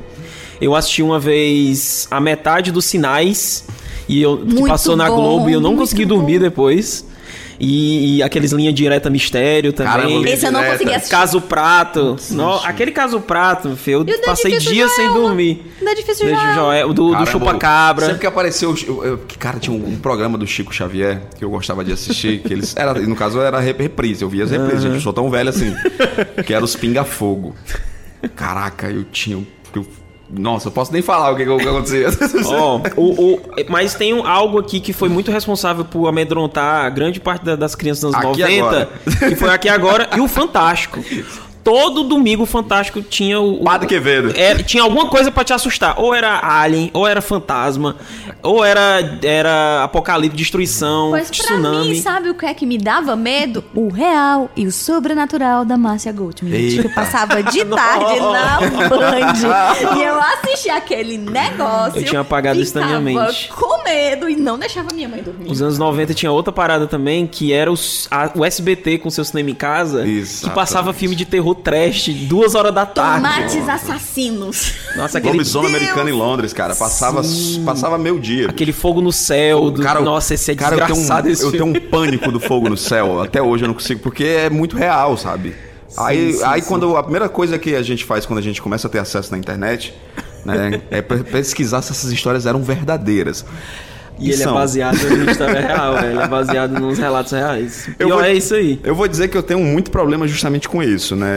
[0.60, 3.64] Eu assisti uma vez a metade dos sinais
[4.08, 6.16] e eu que passou na bom, Globo e eu não consegui bom.
[6.16, 7.08] dormir depois.
[7.62, 9.92] E, e aqueles linha direta mistério também.
[9.92, 10.78] Caramba, Esse eu não direta.
[10.78, 11.10] consegui assistir.
[11.10, 12.16] Caso Prato.
[12.30, 15.20] No- aquele caso Prato, filho, eu E passei dias sem Joelma?
[15.28, 15.62] dormir.
[15.82, 16.54] Da Difícil Desde já.
[16.54, 18.06] Joel, do, do Caramba, Chupa-Cabra.
[18.06, 18.74] Sempre que apareceu.
[18.88, 21.92] eu- eu- que, cara, tinha um, um programa do Chico Xavier que eu gostava de
[21.92, 22.38] assistir.
[22.40, 24.22] Que eles, era, no caso, era rep- reprise.
[24.22, 24.94] Eu via as reprises, gente.
[24.94, 25.74] Eu sou tão velho assim.
[26.46, 27.54] Que era os Pinga-Fogo.
[28.34, 29.36] Caraca, eu tinha.
[29.74, 29.86] eu-
[30.32, 32.08] nossa, eu posso nem falar o que, que acontecia.
[32.46, 36.88] Ó, o, o- mas tem um- algo aqui que foi muito responsável por amedrontar a
[36.90, 38.88] grande parte da- das crianças dos anos Aqui 90, agora.
[39.28, 41.00] que foi aqui agora, e o Fantástico.
[41.62, 43.60] todo domingo o Fantástico tinha o.
[43.60, 44.32] o Padre Quevedo.
[44.36, 45.94] é, tinha alguma coisa pra te assustar.
[45.98, 47.96] Ou era Alien, ou era fantasma,
[48.42, 51.88] ou era, era apocalipse, destruição, Pois pra tsunami.
[51.90, 53.62] mim, sabe o que é que me dava medo?
[53.74, 56.56] O real e o sobrenatural da Márcia Goldschmidt.
[56.56, 56.82] Eita.
[56.82, 59.96] Que eu passava de tarde na Band.
[59.98, 62.00] e eu assistia aquele negócio.
[62.00, 63.48] Eu tinha apagado instantaneamente.
[63.54, 65.50] com medo e não deixava minha mãe dormir.
[65.50, 69.24] Os anos 90 tinha outra parada também, que era os- a- o SBT com seu
[69.24, 70.54] cinema em casa, que Exatamente.
[70.54, 73.22] passava filme de terror trash, duas horas da tarde.
[73.22, 74.74] Tomates assassinos.
[74.96, 76.74] Nossa, aquele, Lobisomem americano em Londres, cara.
[76.74, 77.22] Passava,
[77.64, 78.48] passava meu dia.
[78.48, 79.70] aquele fogo no céu.
[79.70, 82.30] Do, Cara, nossa, esse é cara, eu tenho, desgraçado um, esse eu tenho um pânico
[82.32, 83.20] do fogo no céu.
[83.22, 85.54] Até hoje eu não consigo, porque é muito real, sabe?
[85.96, 86.68] aí, sim, aí sim.
[86.68, 89.32] quando a primeira coisa que a gente faz quando a gente começa a ter acesso
[89.32, 89.92] na internet,
[90.44, 93.44] né, é pe- pesquisar se essas histórias eram verdadeiras.
[94.20, 94.54] E ele é são.
[94.54, 95.98] baseado em história real.
[96.04, 97.88] Ele é baseado nos relatos reais.
[97.98, 98.78] Eu Pior vou- é isso aí.
[98.84, 101.28] Eu vou dizer que eu tenho muito problema justamente com isso, né?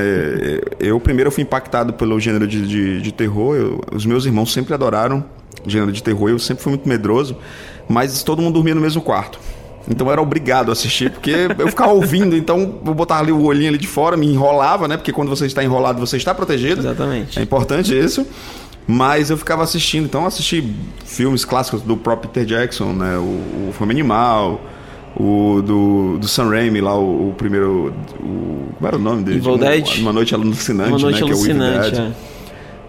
[0.79, 3.55] Eu primeiro fui impactado pelo gênero de, de, de terror.
[3.55, 5.23] eu- os meus irmãos sempre adoraram
[5.65, 6.29] gênero de terror.
[6.29, 7.37] Eu sempre fui muito medroso,
[7.87, 9.39] mas todo mundo dormia no mesmo quarto.
[9.89, 13.43] Então eu era obrigado a assistir, porque eu ficava ouvindo, então eu botava ali o
[13.43, 14.95] olhinho ali de fora, me enrolava, né?
[14.95, 16.79] Porque quando você está enrolado, você está protegido.
[16.79, 17.37] Exatamente.
[17.37, 18.25] É importante isso.
[18.85, 20.73] Mas eu ficava assistindo, então eu assisti
[21.05, 23.17] filmes clássicos do próprio Peter Jackson, né?
[23.17, 24.59] O, o Fome Animal,
[25.15, 27.93] o do, do Sam Raimi lá, o, o primeiro.
[28.19, 29.37] O, como era o nome dele?
[29.37, 29.97] Evil Uma- Dead.
[29.99, 31.27] Uma Noite Alucinante, Uma noite né?
[31.27, 32.01] Que é o Evil alucinante.
[32.01, 32.11] É.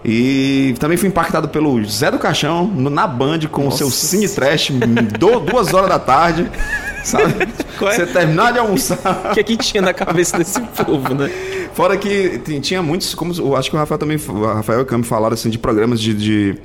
[0.07, 4.27] E também fui impactado pelo Zé do Caixão no- na Band com o seu cine
[4.29, 4.71] trash,
[5.17, 6.49] do, duas horas da tarde.
[7.05, 7.33] Sabe?
[7.75, 7.91] É?
[7.91, 9.31] Você terminar de almoçar.
[9.31, 11.29] O que é que tinha na cabeça desse povo, né?
[11.73, 14.85] Fora que tinha muitos, como eu acho que o Rafael também, o Rafael e o
[14.85, 16.57] Cami falaram assim de programas de, de,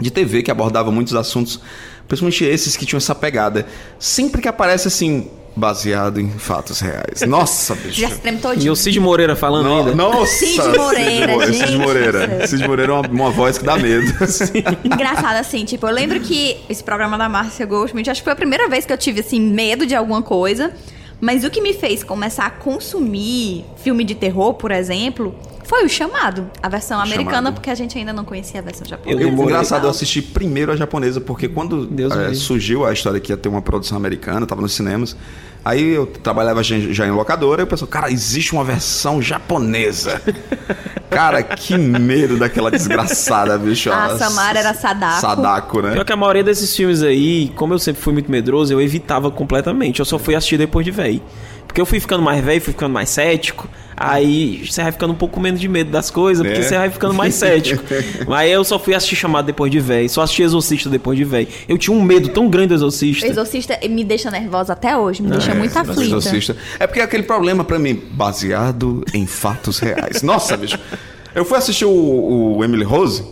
[0.00, 1.60] de TV que abordavam muitos assuntos,
[2.08, 3.66] principalmente esses que tinham essa pegada.
[3.98, 7.22] Sempre que aparece assim, baseado em fatos reais.
[7.26, 8.00] Nossa, bicho.
[8.00, 8.72] Já se treme E todinho.
[8.72, 9.94] o Cid Moreira falando No- ainda.
[9.94, 11.66] Nossa, Cid Moreira, Cid, gente.
[11.66, 12.46] Cid Moreira.
[12.46, 14.06] Cid Moreira é uma, uma voz que dá medo.
[14.84, 18.36] Engraçado assim, tipo, eu lembro que esse programa da Márcia Goldschmidt, acho que foi a
[18.36, 20.72] primeira vez que eu tive, assim, medo de alguma coisa.
[21.20, 25.88] Mas o que me fez começar a consumir filme de terror, por exemplo, foi o
[25.88, 26.50] chamado.
[26.62, 27.54] A versão americana, Chamado.
[27.54, 29.20] porque a gente ainda não conhecia a versão Eu japonesa.
[29.20, 29.52] Eu, demorei.
[29.54, 32.34] engraçado, eu assisti primeiro a japonesa, porque quando livre.
[32.36, 35.16] surgiu a história que ia ter uma produção americana, tava nos cinemas.
[35.68, 40.18] Aí eu trabalhava já, em locadora e eu pensei, cara, existe uma versão japonesa.
[41.10, 43.92] cara, que medo daquela desgraçada, bicho.
[43.92, 45.20] A Samara era Sadako.
[45.20, 45.92] Sadako, né?
[45.92, 49.30] Pior que a maioria desses filmes aí, como eu sempre fui muito medroso, eu evitava
[49.30, 50.00] completamente.
[50.00, 51.20] Eu só fui assistir depois de velho.
[51.66, 53.68] Porque eu fui ficando mais velho, fui ficando mais cético.
[54.00, 56.62] Aí você vai ficando um pouco menos de medo das coisas, porque É.
[56.62, 57.82] você vai ficando mais cético.
[58.28, 60.08] Mas eu só fui assistir chamado depois de velho.
[60.08, 61.48] Só assisti Exorcista depois de velho.
[61.68, 63.26] Eu tinha um medo tão grande do Exorcista.
[63.26, 66.02] O Exorcista me deixa nervosa até hoje, me deixa muito aflita.
[66.02, 66.56] Exorcista.
[66.78, 70.22] É porque é aquele problema pra mim, baseado em fatos reais.
[70.22, 70.78] Nossa, bicho.
[71.34, 73.24] Eu fui assistir o, o Emily Rose.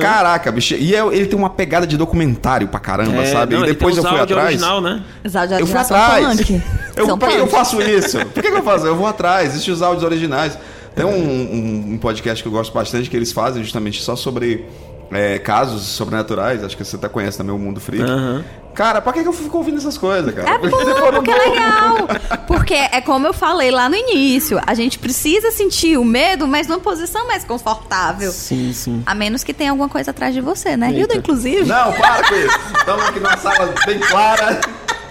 [0.00, 0.74] Caraca, bicho.
[0.74, 3.54] E é- ele tem uma pegada de documentário pra caramba, É, sabe?
[3.54, 4.46] não, e depois eu fui atrás.
[4.48, 5.02] original, né?
[5.24, 6.50] Os áudios Eu fui atrás.
[6.96, 8.18] Eu, por que eu faço isso?
[8.26, 8.86] Por que, que eu faço?
[8.86, 10.58] Eu vou atrás, existem os áudios originais.
[10.94, 14.64] Tem um, um- um podcast que eu gosto bastante que eles fazem justamente só sobre
[15.10, 16.62] é, casos sobrenaturais.
[16.64, 18.02] Acho que você até conhece também o Mundo Freak.
[18.02, 18.44] Aham.
[18.74, 20.50] Cara, pra que, que eu fico ouvindo essas coisas, cara?
[20.50, 20.68] É bom,
[21.12, 22.08] porque é legal.
[22.44, 24.60] Porque é como eu falei lá no início.
[24.66, 28.30] A gente precisa sentir o medo, mas numa posição mais confortável.
[28.32, 29.02] Sim, sim.
[29.06, 30.88] A menos que tenha alguma coisa atrás de você, né?
[30.88, 31.00] Eita.
[31.00, 31.64] Hilda, inclusive.
[31.64, 32.58] Não, para com isso.
[32.76, 34.60] Estamos aqui numa sala bem clara.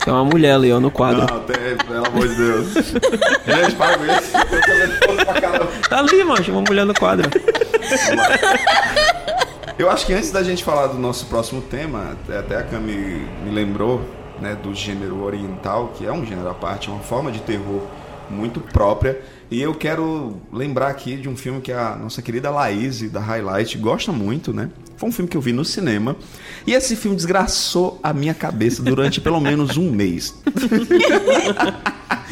[0.04, 1.22] Tem uma mulher ali, ó, no quadro.
[1.22, 2.74] Não, tem, pelo amor de Deus.
[2.74, 4.38] Gente, para com isso.
[4.52, 5.72] Eu tô nervoso pra caramba.
[5.90, 6.46] Tá ali, mano.
[6.50, 7.30] Uma mulher no quadro.
[9.78, 12.94] Eu acho que antes da gente falar do nosso próximo tema, até- até a Cami
[13.44, 14.02] me lembrou
[14.40, 17.82] né, do gênero oriental, que é um gênero à parte, uma forma de terror
[18.30, 19.20] muito própria.
[19.50, 23.78] E eu quero lembrar aqui de um filme que a nossa querida Laís, da Highlight,
[23.78, 24.70] gosta muito, né?
[24.98, 26.16] Foi um filme que eu vi no cinema.
[26.66, 30.34] E esse filme desgraçou a minha cabeça durante pelo menos um mês.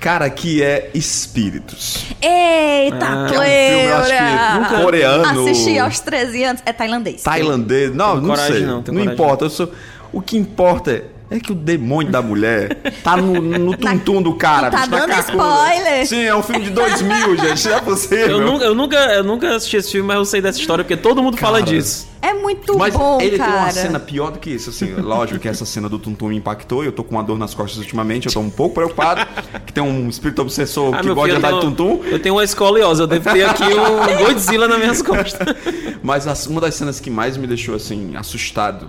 [0.00, 2.06] Cara, que é Espíritos.
[2.22, 5.24] Eita, Ah, que é um filme, eu acho que coreano.
[5.50, 6.62] Assisti aos 13 anos.
[6.64, 7.22] É tailandês.
[7.22, 7.94] tailandês.
[7.94, 8.66] Não, Tem não coragem sei.
[8.66, 9.44] não, Não, coragem importa.
[9.44, 9.72] eu sou-
[10.12, 11.04] o que importa é
[11.40, 14.70] que o demônio da mulher tá no, no tum-tum do cara.
[14.70, 15.42] Tá bicho, dando carcuda.
[15.42, 16.06] spoiler.
[16.06, 17.68] Sim, é um filme de 2000, gente.
[17.68, 18.28] Não é possível.
[18.28, 20.96] Eu nunca, eu, nunca, eu nunca assisti esse filme, mas eu sei dessa história, porque
[20.96, 21.70] todo mundo fala Cara.
[21.70, 22.08] disso.
[22.20, 23.52] É muito Mas bom, ele cara.
[23.52, 24.92] tem uma cena pior do que isso, assim.
[24.94, 26.82] Lógico que essa cena do Tum-Tum me impactou.
[26.82, 28.26] Eu tô com uma dor nas costas ultimamente.
[28.26, 29.24] Eu tô um pouco preocupado.
[29.64, 32.00] que tem um espírito obsessor Ah, que gosta de andar de Tum-Tum.
[32.06, 35.46] Eu tenho uma escoliose, eu devo ter aqui um Godzilla nas minhas costas.
[36.02, 38.88] Mas as- uma das cenas que mais me deixou assim assustado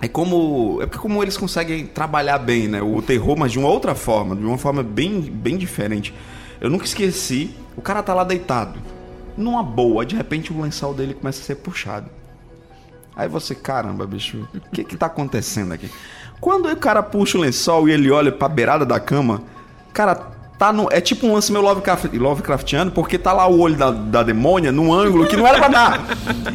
[0.00, 3.68] é como é porque como eles conseguem trabalhar bem, né, o terror, mas de uma
[3.68, 6.14] outra forma, de uma forma bem bem diferente.
[6.60, 8.78] Eu nunca esqueci O cara tá lá deitado,
[9.36, 12.10] numa boa, de repente o lençol dele começa a ser puxado.
[13.14, 15.90] Aí você, caramba, bicho, o que que tá acontecendo aqui?
[16.40, 19.42] Quando o cara puxa o lençol e ele olha pra beirada da cama,
[19.92, 20.88] cara, tá no.
[20.90, 24.72] É tipo um lance meu Lovecraft, Lovecraftiano, porque tá lá o olho da, da demônia
[24.72, 26.06] num ângulo que não era pra dar.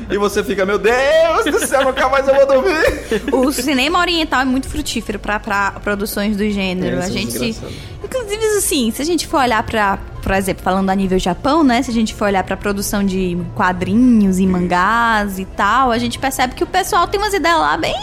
[0.09, 3.33] E você fica, meu Deus do céu, nunca mais eu vou dormir.
[3.33, 6.97] O cinema oriental é muito frutífero pra, pra produções do gênero.
[6.97, 7.59] É, a isso é gente.
[8.03, 9.99] Inclusive, assim, se a gente for olhar pra.
[10.21, 11.81] Por exemplo, falando a nível Japão, né?
[11.81, 16.19] Se a gente for olhar pra produção de quadrinhos e mangás e tal, a gente
[16.19, 17.95] percebe que o pessoal tem umas ideias lá bem.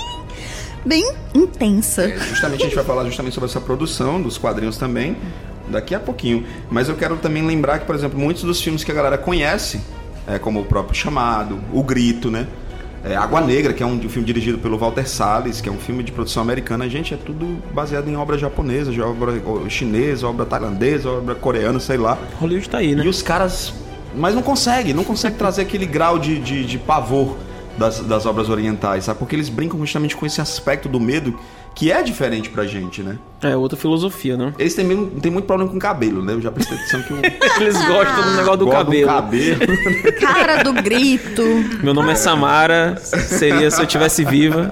[0.84, 2.04] bem intensa.
[2.04, 5.16] É, justamente a gente vai falar justamente sobre essa produção dos quadrinhos também
[5.70, 6.44] daqui a pouquinho.
[6.70, 9.80] Mas eu quero também lembrar que, por exemplo, muitos dos filmes que a galera conhece,
[10.26, 12.46] é, como o próprio Chamado, O Grito, né?
[13.04, 16.02] É, Água Negra, que é um, filme dirigido pelo Walter Salles, que é um filme
[16.02, 16.88] de produção americana.
[16.88, 19.32] Gente, é tudo baseado em obra japonesa, obra
[19.68, 22.18] chinesa, obra tailandesa, obra coreana, sei lá.
[22.40, 23.04] Hollywood tá aí, né?
[23.04, 23.72] E os caras.
[24.14, 27.36] Mas não consegue, não consegue trazer aquele grau de, de, de pavor
[27.78, 29.18] das, das obras orientais, sabe?
[29.18, 31.38] Porque eles brincam justamente com esse aspecto do medo
[31.74, 33.18] que é diferente pra gente, né?
[33.40, 34.52] É outra filosofia, né?
[34.58, 36.32] Eles têm, mesmo- têm muito problema com cabelo, né?
[36.32, 37.12] Eu já prestei atenção que
[37.62, 39.06] Eles gostam do negócio do gosto cabelo.
[39.06, 39.60] cabelo.
[40.20, 41.42] Cara do grito.
[41.82, 44.68] Meu nome é Samara, seria se eu tivesse viva.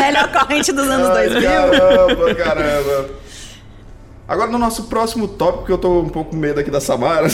[0.00, 1.50] Melhor corrente dos anos Ai, 2000.
[1.50, 3.25] Caramba, caramba.
[4.28, 7.28] Agora no nosso próximo tópico, que eu tô um pouco com medo aqui da Samara.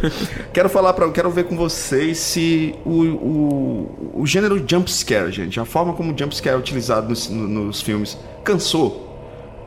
[0.52, 5.58] quero falar para, quero ver com vocês se o, o, o gênero jump scare, gente,
[5.58, 9.02] a forma como o jump scare é utilizado nos, no- nos filmes, cansou.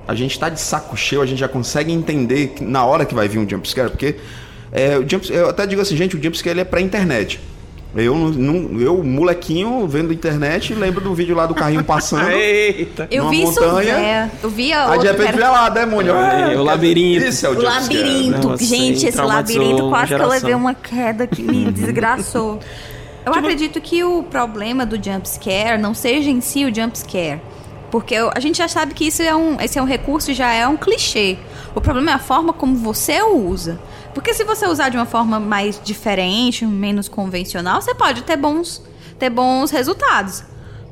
[0.07, 3.13] A gente tá de saco cheio, a gente já consegue entender que na hora que
[3.15, 4.15] vai vir um jump scare, porque
[4.71, 7.39] é, o jump, eu até digo assim, gente, o jump scare ele é pra internet.
[7.95, 12.29] Eu, não- eu, molequinho, vendo internet, lembro do vídeo lá do carrinho passando.
[12.31, 13.07] Eita!
[13.09, 13.93] Eu vi isso, montanha.
[13.95, 16.13] é, eu vi a Aí de repente lá, demônio.
[16.15, 17.25] Aí, o labirinto.
[17.25, 18.49] Isso é o, O labirinto.
[18.49, 22.59] Nossa, Gente, esse labirinto quase que eu levei uma queda que me desgraçou.
[23.25, 27.41] Eu acredito que o problema do jump scare não seja em si o jump scare.
[27.89, 30.67] Porque a gente já sabe que isso é um, esse é um recurso, já é
[30.67, 31.37] um clichê.
[31.73, 33.79] O problema é a forma como você o usa.
[34.17, 38.81] Porque se você usar de uma forma mais diferente, menos convencional, você pode ter bons,
[39.19, 40.43] ter bons resultados.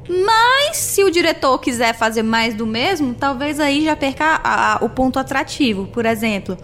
[0.07, 4.85] Mas se o diretor quiser fazer mais do mesmo, talvez aí já perca a- a-
[4.85, 5.87] o ponto atrativo.
[5.87, 6.55] Por exemplo,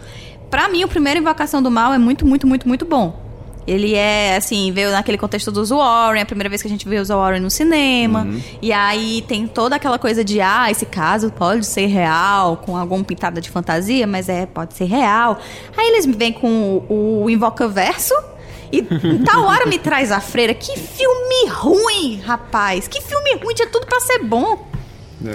[0.51, 3.20] pra mim o primeiro Invocação do Mal é muito, muito, muito, muito bom.
[3.67, 6.97] Ele é, assim, veio naquele contexto dos Warren, a primeira vez que a gente vê
[6.99, 8.27] os Warren no cinema.
[8.61, 13.03] E aí tem toda aquela coisa de, ah, esse caso pode ser real, com alguma
[13.03, 15.37] pitada de fantasia, mas é, pode ser real.
[15.77, 18.13] Aí eles vêm com o, o Invocaverso.
[18.71, 18.81] E
[19.25, 20.53] tal hora me traz a freira.
[20.53, 22.87] Que filme ruim, rapaz.
[22.87, 24.70] Que filme ruim, tinha tudo pra ser bom.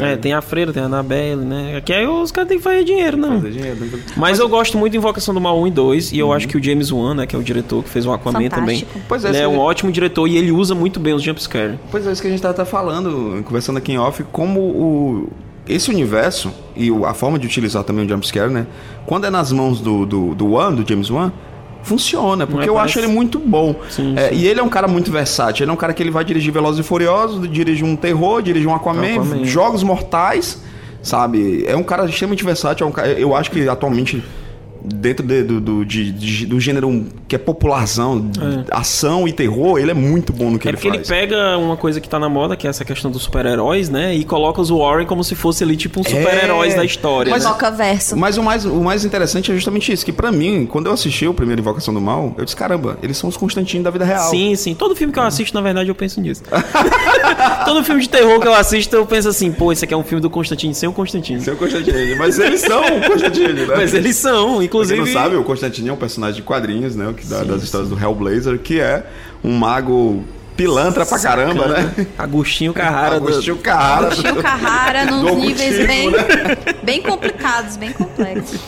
[0.01, 1.77] É, tem a Freira, tem a Annabelle, né?
[1.77, 3.37] Aqui aí os caras têm que fazer dinheiro, não.
[3.41, 6.19] Fazer dinheiro, que- Mas eu gosto muito de Invocação do Mal 1 e 2, e
[6.19, 8.49] eu acho que o James Wan, né, que é o diretor que fez o Aquaman
[8.49, 9.01] também, Fantástico.
[9.09, 11.79] Pois é, ele é um ótimo diretor e ele usa muito bem os jumpscare.
[11.91, 15.29] Pois é, isso que a gente tá até falando, conversando aqui em off, como o,
[15.69, 18.67] esse universo e a forma de utilizar também o jumpscare, né?
[19.05, 21.33] Quando é nas mãos do, do, do Wan, do James Wan,
[21.87, 23.75] funciona, porque é, eu parece- acho ele muito bom.
[23.89, 24.35] Sim, É, sim.
[24.37, 26.53] E ele é um cara muito versátil, ele é um cara que ele vai dirigir
[26.53, 29.45] Velozes e Furiosos, dirige um terror, dirige um Aquaman, Aquaman.
[29.45, 30.61] jogos mortais,
[31.03, 31.65] sabe?
[31.67, 34.23] É um cara extremamente versátil, é um cara- eu acho que atualmente
[34.95, 38.39] dentro de- do, do, de- de- do gênero que é popularzão, de
[38.71, 41.09] ação e terror, ele é muito bom no que é ele porque ele faz.
[41.09, 44.15] pega uma coisa que tá na moda, que é essa questão dos super-heróis, né?
[44.15, 47.31] E coloca os Warren como se fosse ali, tipo, um super-heróis da história.
[47.31, 47.51] Mas- né?
[47.51, 48.17] Invocaverso.
[48.17, 51.27] Mas o mais, o mais interessante é justamente isso, que pra mim, quando eu assisti
[51.27, 54.31] o primeiro Invocação do Mal, eu disse, caramba, eles são os Constantino da vida real.
[54.31, 54.75] Sim, sim.
[54.75, 56.43] Todo filme que eu assisto, na verdade, eu penso nisso.
[57.65, 60.05] Todo filme de terror que eu assisto, eu penso assim, pô, esse aqui é um
[60.05, 61.41] filme do Constantino sem o Constantino.
[61.41, 62.17] Seu Constantino.
[62.19, 63.75] Mas eles são o Constantino, né?
[63.77, 65.15] Mas eles são, Pra quem inclusive.
[65.15, 67.13] não sabe, o Constantino é um personagem de quadrinhos, né?
[67.17, 69.05] Que da- das histórias do Hellblazer, que é
[69.45, 70.25] um mago
[70.57, 72.07] pilantra pra caramba, né?
[72.19, 73.17] Agostinho Carrara.
[73.17, 74.09] Agostinho Carrara.
[74.11, 76.19] Tio Carrara Do nos níveis bem, né?
[76.83, 78.59] bem complicados, bem complexos.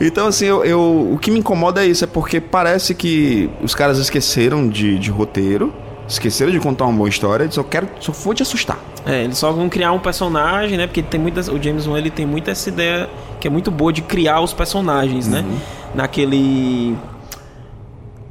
[0.00, 3.74] Então, assim, eu, eu- o que me incomoda é isso, é porque parece que os
[3.74, 5.72] caras esqueceram de, de roteiro,
[6.06, 8.78] esqueceram de contar uma boa história, e só quero, só vou te assustar.
[9.06, 10.86] É, eles só vão criar um personagem, né?
[10.86, 13.08] Porque tem muitas, o James Wan ele tem muita essa ideia
[13.40, 15.40] que é muito boa de criar os personagens, né?
[15.40, 15.58] Uhum.
[15.94, 16.96] Naquele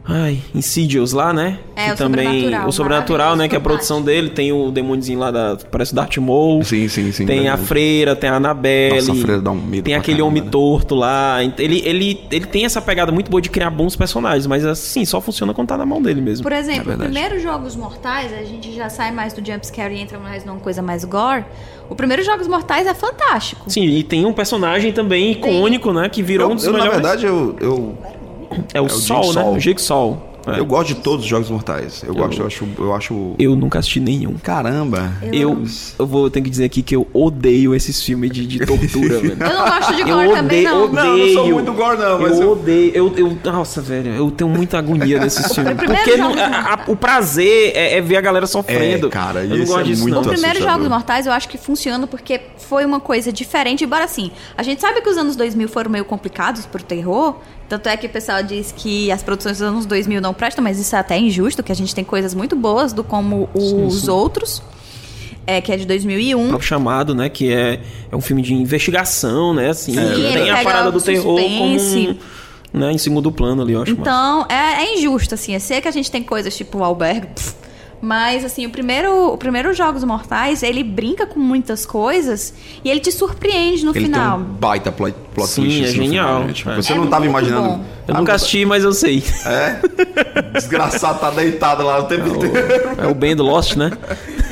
[0.09, 1.59] Ai, Insidious lá, né?
[1.75, 4.71] É, que o também Sobrenatural, o sobrenatural, né, que é a produção dele, tem o
[4.71, 6.63] demôniozinho lá da parece o Darth Maul.
[6.63, 7.25] Sim, sim, sim.
[7.25, 7.67] Tem a verdade.
[7.67, 8.95] freira, tem a Annabelle.
[8.95, 10.49] Nossa, a freira dá um medo Tem pra aquele caramba, homem né?
[10.49, 11.39] torto lá.
[11.43, 15.19] Ele, ele, ele tem essa pegada muito boa de criar bons personagens, mas assim, só
[15.19, 16.41] funciona quando tá na mão dele mesmo.
[16.43, 17.11] Por É exemplo, o verdade.
[17.11, 20.81] primeiro Jogos Mortais, a gente já sai mais do jumpscare e entra mais numa coisa
[20.81, 21.43] mais gore.
[21.89, 23.69] O primeiro Jogos Mortais é fantástico.
[23.69, 26.09] Sim, e tem um personagem também icônico, né?
[26.09, 27.01] Que virou Eu, um dos eu, na melhores.
[27.01, 27.97] verdade, eu, eu,
[28.73, 29.51] é o, o Sol, Jigsaw.
[29.51, 29.57] né?
[29.57, 30.23] O Jigsaw.
[30.49, 30.59] É.
[30.61, 32.01] eu gosto de todos os Jogos Mortais.
[32.07, 32.65] Eu, gosto, eu acho...
[32.79, 33.35] Eu acho...
[33.37, 34.35] Eu nunca assisti nenhum.
[34.41, 35.11] Caramba.
[35.33, 35.61] Eu,
[35.99, 39.33] eu vou ter que dizer aqui que eu odeio esses filmes de, de tortura, velho.
[39.37, 40.83] Eu não gosto de Eu gore também, odeio, não.
[40.85, 41.03] odeio.
[41.03, 42.91] Não, eu não sou muito gore, não, mas eu, eu- odeio.
[42.95, 45.73] Eu, eu, nossa, velho, eu tenho muita agonia desses filmes.
[45.75, 49.07] primeiro Porque jogo- não- a- a- o prazer é, é ver a galera sofrendo.
[49.07, 50.21] É, cara, eu não isso gosto é disso, muito não.
[50.21, 50.75] O primeiro assustador.
[50.77, 53.83] Jogos Mortais eu acho que funciona porque foi uma coisa diferente.
[53.83, 57.35] Embora assim, a gente sabe que os anos 2000 foram meio complicados pro terror.
[57.69, 60.79] Tanto é que o pessoal diz que as produções dos anos 2000 não prestam, mas
[60.79, 64.61] isso é até injusto, que a gente tem coisas muito boas do como os outros.
[65.45, 66.37] É, que é de 2001.
[66.37, 67.29] O próprio chamado, né?
[67.29, 67.79] Que é,
[68.11, 69.69] é um filme de investigação, né?
[69.69, 72.17] Assim, Sim, tem a parada do terror como um,
[72.73, 73.91] né, em segundo plano ali, eu acho.
[73.91, 75.53] Então, é, é injusto, assim.
[75.53, 77.55] Eu sei que a gente tem coisas tipo o Albergue, pff,
[78.01, 82.99] mas, assim, o primeiro, o primeiro Jogos Mortais, ele brinca com muitas coisas e ele
[82.99, 84.37] te surpreende no Ele final.
[84.37, 86.27] tem um baita plot, plot Sim, twist é genial.
[86.27, 86.53] final, né?
[86.53, 86.75] Tipo, É.
[86.75, 87.67] Você É não tava muito imaginando.
[87.69, 87.85] bom.
[88.07, 89.23] Eu nunca assisti, mas eu sei.
[89.45, 89.79] É?
[90.53, 92.57] Desgraçado, tá deitado lá o tempo inteiro.
[92.97, 93.91] É o Ben do Lost, né?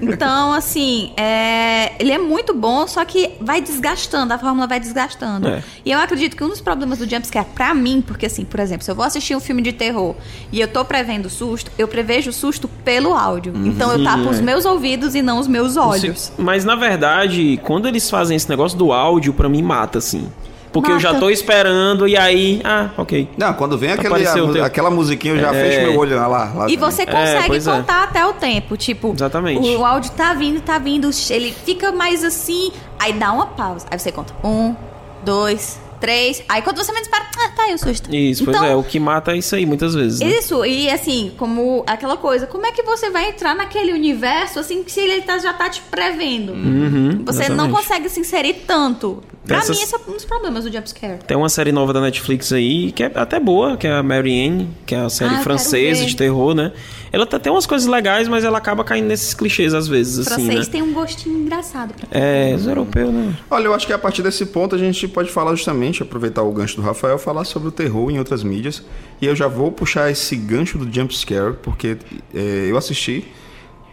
[0.00, 5.48] Então, assim, é, ele é muito bom, só que vai desgastando, a fórmula vai desgastando.
[5.48, 5.62] É.
[5.84, 8.84] E eu acredito que um dos problemas do jumpscare, pra mim, porque assim, por exemplo,
[8.84, 10.14] se eu vou assistir um filme de terror
[10.50, 13.52] e eu tô prevendo susto, eu prevejo o susto pelo áudio.
[13.64, 14.42] Então eu tapo os é.
[14.42, 16.32] meus ouvidos e não os meus olhos.
[16.38, 20.28] Mas na verdade, quando eles fazem esse negócio do áudio, pra mim mata, assim.
[20.72, 21.20] Porque eu já Mata.
[21.20, 22.60] tô esperando e aí.
[22.64, 23.28] Ah, ok.
[23.36, 24.26] Não, quando vem aquele,
[24.60, 25.64] a- aquela musiquinha, eu já É.
[25.70, 26.26] fecho meu olho lá.
[26.26, 27.72] lá E você consegue pois é.
[27.72, 28.76] contar até o tempo.
[28.76, 29.68] Tipo, Exatamente.
[29.76, 33.86] o áudio tá vindo, tá vindo, ele fica mais assim, aí dá uma pausa.
[33.90, 34.32] Aí você conta.
[34.42, 34.74] Um,
[35.22, 36.42] dois, três.
[36.48, 38.12] Aí quando você menos para, ah, tá aí o susto.
[38.14, 38.74] Isso, pois então, é.
[38.74, 40.18] O que mata é isso aí, muitas vezes.
[40.20, 40.26] né?
[40.26, 44.82] Isso, e assim, como aquela coisa, como é que você vai entrar naquele universo assim
[44.82, 46.52] que se ele tá- já tá te prevendo?
[46.52, 47.72] Uhum, você não exatamente.
[47.76, 49.22] consegue se inserir tanto.
[49.46, 51.18] Pra Dessas- mim, esse é um dos problemas do jumpscare.
[51.26, 54.68] Tem uma série nova da Netflix aí, que é até boa, que é a Marianne,
[54.86, 56.72] que é a série Ah, francesa de terror, né?
[57.12, 60.36] Ela tá- tem umas coisas legais, mas ela acaba caindo nesses clichês às vezes, Pra
[60.36, 60.72] assim, vocês né?
[60.72, 61.92] tem um gostinho engraçado.
[62.10, 63.36] É, os europeus, né?
[63.50, 66.50] Olha, eu acho que a partir desse ponto a gente pode falar justamente, aproveitar o
[66.50, 68.82] gancho do Rafael, falar sobre o terror em outras mídias.
[69.20, 71.98] E eu já vou puxar esse gancho do jump scare, porque
[72.34, 73.26] é, eu assisti,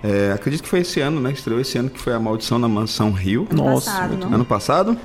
[0.01, 1.31] é, acredito que foi esse ano, né?
[1.33, 3.45] Estreou esse ano, que foi A Maldição na Mansão Rio.
[3.51, 4.33] Nossa, Passado?
[4.33, 4.97] Ano passado?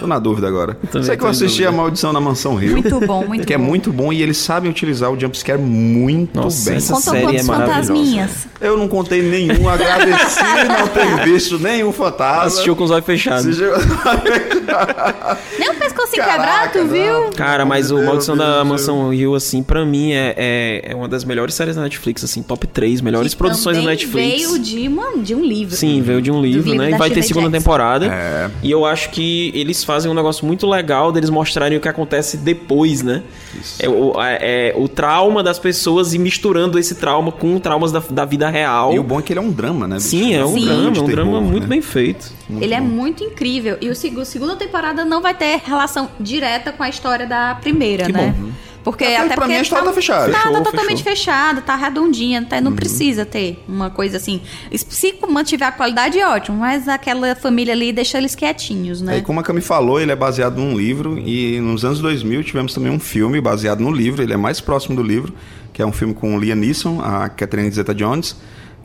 [0.00, 0.74] Tô na dúvida agora.
[0.90, 1.64] também Sei que eu assisti.
[1.66, 2.72] A Maldição na Mansão Rio.
[2.72, 3.64] Muito bom, muito que é bom.
[3.64, 6.78] muito bom e eles sabem utilizar o jumpscare muito Nossa, bem.
[6.78, 7.82] essa Contam série é maravilhosa.
[7.92, 8.30] fantasminhas?
[8.60, 12.44] Eu não contei nenhum, agradeci não ter visto nenhum fantasma.
[12.44, 13.46] Assistiu com os olhos fechados.
[13.46, 13.72] Assistiu-
[15.58, 17.30] Nem pescocinho Caraca, quebrado, tu viu?
[17.36, 20.94] Cara, mas o Maldição Deus da do Mansão Rio, assim, pra mim é, é, é
[20.94, 24.12] uma das melhores séries da Netflix, assim, top 3 melhores Que produções da Netflix.
[24.42, 25.74] veio de, uma, de um livro.
[25.76, 26.90] Sim, veio de um livro, livro né?
[26.92, 27.58] E vai ter segunda Jackson.
[27.62, 28.06] temporada.
[28.06, 28.50] É.
[28.62, 32.36] E eu acho que eles fazem um negócio muito legal deles mostrarem o que acontece
[32.36, 33.22] depois, né?
[33.78, 38.00] É o, é- é o trauma das pessoas e misturando esse trauma com traumas da,
[38.10, 38.92] da vida real.
[38.92, 39.96] E o bom é que ele é um drama, né?
[39.96, 40.08] bicho?
[40.08, 40.64] Sim, é um Sim.
[40.66, 41.68] drama, é um drama terror, muito né?
[41.68, 42.32] bem feito.
[42.48, 42.86] Muito Ele é bom.
[42.86, 43.78] muito incrível.
[43.80, 47.54] E o seg- a segunda temporada não vai ter relação direta com a história da
[47.54, 48.34] primeira, Que né?
[48.38, 48.48] bom.
[48.84, 50.32] Porque Até até pra porque mim a história tá fechada.
[50.32, 52.60] Tá, Fechou, tá totalmente fechada, tá redondinha, Uhum.
[52.60, 54.40] não precisa ter uma coisa assim.
[54.76, 59.14] Se mantiver a qualidade, ótimo, mas aquela família ali deixa eles quietinhos, né?
[59.14, 62.74] Aí, como a Cami falou, ele é baseado num livro e nos anos 2000 tivemos
[62.74, 65.32] também um filme baseado no livro, ele é mais próximo do livro,
[65.72, 68.36] que é um filme com o Liam Neeson, a Catherine Zeta-Jones,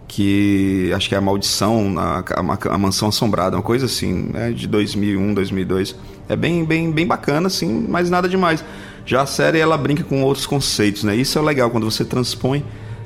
[0.07, 4.51] que acho que é a Maldição, a, a- a Mansão Assombrada, uma coisa assim, né,
[4.51, 5.95] de 2001, 2002.
[6.29, 8.63] É bem, bem, bem bacana, assim, mas nada demais.
[9.07, 11.15] Já a série, ela brinca com outros conceitos, né?
[11.15, 12.63] Isso é legal, quando você transpõe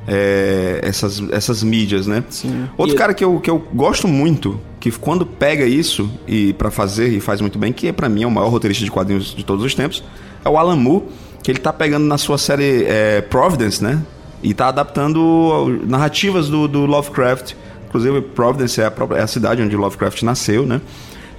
[0.07, 2.23] é, essas, essas mídias, né?
[2.29, 2.67] Sim.
[2.77, 6.71] Outro E- cara que eu, que eu gosto muito, que quando pega isso e para
[6.71, 9.33] fazer e faz muito bem, que é para mim é o maior roteirista de quadrinhos
[9.35, 10.03] de todos os tempos,
[10.43, 11.05] é o Alan Moore,
[11.43, 14.01] que ele tá pegando na sua série é, Providence, né?
[14.43, 17.53] E tá adaptando narrativas do, do Lovecraft.
[17.87, 20.81] Inclusive, Providence é a, própria- é a cidade onde Lovecraft nasceu, né?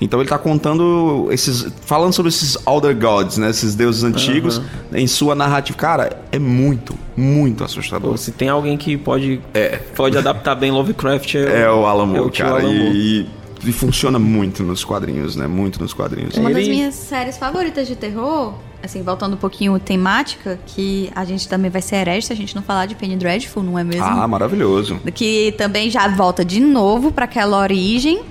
[0.05, 1.67] Então ele tá contando esses.
[1.83, 3.51] falando sobre esses Elder Gods, né?
[3.51, 4.61] Esses deuses antigos
[4.93, 5.79] em sua narrativa.
[5.79, 8.11] Cara, é muito, muito assustador.
[8.11, 9.41] Pô, se tem alguém que pode,
[9.95, 12.51] pode adaptar bem Lovecraft é, É o Alan Moore, é o cara.
[12.51, 12.91] Alan Moore.
[12.93, 15.47] E, e e funciona muito nos quadrinhos, né?
[15.47, 16.37] Muito nos quadrinhos.
[16.37, 21.49] Uma das minhas séries favoritas de terror, assim, voltando um pouquinho temática, que a gente
[21.49, 24.05] também vai ser herege se a gente não falar de Penny Dreadful, não é mesmo?
[24.05, 25.01] Ah, maravilhoso.
[25.15, 28.23] que também já volta de novo para aquela origem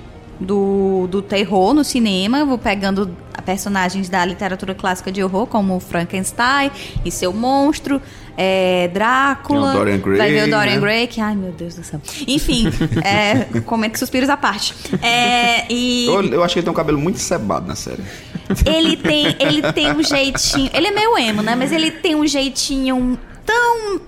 [0.41, 2.43] do, do terror no cinema.
[2.43, 3.15] Vou pegando
[3.46, 6.71] personagens da literatura clássica de horror, como Frankenstein
[7.04, 8.02] e seu monstro,
[8.37, 9.73] é, Drácula.
[9.73, 10.79] Dorian Gray, Vai ver o Dorian né?
[10.79, 12.02] Gray, que, ai meu Deus do céu.
[12.27, 12.67] Enfim,
[13.04, 14.75] é, comento suspiros à parte.
[15.02, 18.04] É, e Eu, eu acho que ele tem um cabelo muito cebado na série.
[18.65, 20.69] ele tem, ele tem um jeitinho.
[20.73, 21.56] Ele é meio emo, né?
[21.56, 24.02] Mas ele tem um jeitinho tão.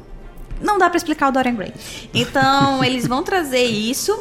[0.62, 1.74] Não dá pra explicar o Dorian Gray.
[2.14, 4.18] Então, eles vão trazer isso,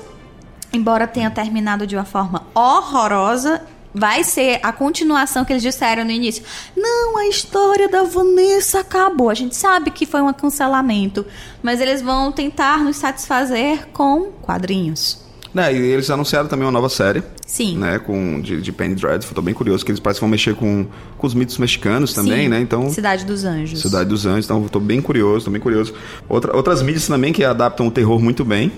[0.73, 3.63] embora tenha terminado de uma forma horrorosa.
[3.95, 6.43] Vai ser a continuação que eles disseram no início.
[6.75, 9.29] Não, a história da Vanessa acabou.
[9.29, 11.27] A gente sabe que foi um cancelamento.
[11.63, 15.21] Mas eles vão tentar nos satisfazer com quadrinhos.
[15.53, 17.23] Né, e eles anunciaram também uma nova série.
[17.47, 17.77] Sim.
[17.77, 19.35] Né, com, de, de Penny Dreadful.
[19.35, 20.87] Tô bem curioso, que eles parecem que vão mexer com,
[21.19, 22.49] com os mitos mexicanos também, Sim.
[22.49, 22.61] né?
[22.61, 22.89] Então.
[22.89, 23.83] Cidade dos Anjos.
[23.83, 25.93] Cidade dos Anjos, então tô bem curioso, tô bem curioso.
[26.27, 28.73] Outra, outras mídias também que adaptam o terror muito bem.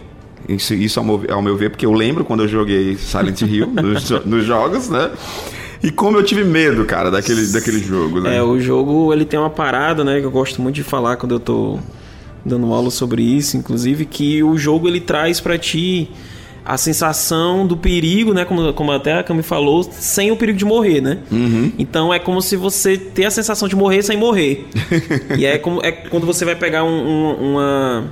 [0.49, 3.67] Isso, isso ao, meu, ao meu ver, porque eu lembro quando eu joguei Silent Hill
[3.73, 5.11] nos, nos jogos, né?
[5.83, 8.37] E como eu tive medo, cara, daquele, daquele jogo, né?
[8.37, 11.33] É, o jogo ele tem uma parada, né, que eu gosto muito de falar quando
[11.35, 11.79] eu tô
[12.45, 16.11] dando aula sobre isso, inclusive, que o jogo ele traz pra ti
[16.65, 20.65] a sensação do perigo, né, como, como até a Cami falou, sem o perigo de
[20.65, 21.19] morrer, né?
[21.79, 24.67] Então é como se você ter a sensação de morrer sem morrer.
[25.39, 28.05] e é como é quando você vai pegar um- um- uma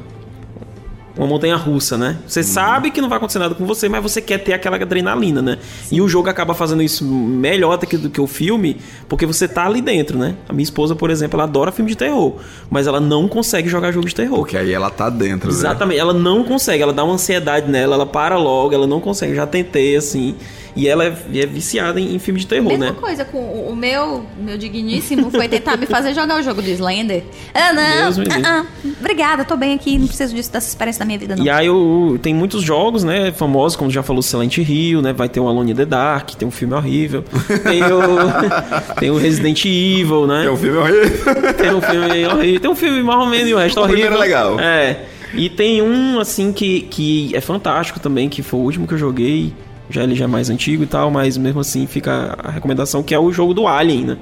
[1.16, 2.18] uma montanha russa, né?
[2.26, 5.42] Você sabe que não vai acontecer nada com você, mas você quer ter aquela adrenalina,
[5.42, 5.58] né?
[5.90, 9.46] E o jogo acaba fazendo isso melhor do que, do que o filme, porque você
[9.46, 10.34] tá ali dentro, né?
[10.48, 12.36] A minha esposa, por exemplo, ela adora filme de terror,
[12.70, 14.38] mas ela não consegue jogar jogo de terror.
[14.38, 15.54] Porque aí ela tá dentro, né?
[15.54, 19.34] Exatamente, ela não consegue, ela dá uma ansiedade nela, ela para logo, ela não consegue.
[19.34, 20.34] Já tentei, assim.
[20.74, 22.94] E ela é, é viciada em, em filme de terror, Mesma né?
[22.98, 26.68] coisa com o o meu, meu digníssimo foi tentar me fazer jogar o jogo do
[26.68, 27.22] Slender.
[27.54, 28.12] Ah, não.
[28.12, 28.66] Deus ah, ah,
[29.00, 31.44] obrigada, tô bem aqui, não preciso disso, dessa experiência da minha vida, não.
[31.44, 35.28] E aí o- tem muitos jogos, né, famosos, como já falou Silent Hill, né, vai
[35.28, 37.24] ter o Alone in the Dark, tem um filme horrível,
[37.64, 41.54] tem o, tem o Resident Evil, né, É o filme horrível.
[41.56, 44.00] tem um filme horrível, tem um filme mais ou menos e o resto O horrível.
[44.10, 44.60] primeiro é legal.
[44.60, 45.04] É,
[45.34, 48.98] e tem um, assim, que, que é fantástico também, que foi o último que eu
[48.98, 49.52] joguei,
[49.92, 53.14] já ele já é mais antigo e tal, mas mesmo assim fica a recomendação, que
[53.14, 54.18] é o jogo do Alien, né.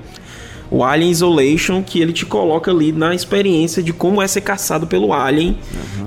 [0.70, 4.86] O Alien Isolation, que ele te coloca ali na experiência de como é ser caçado
[4.86, 5.58] pelo Alien.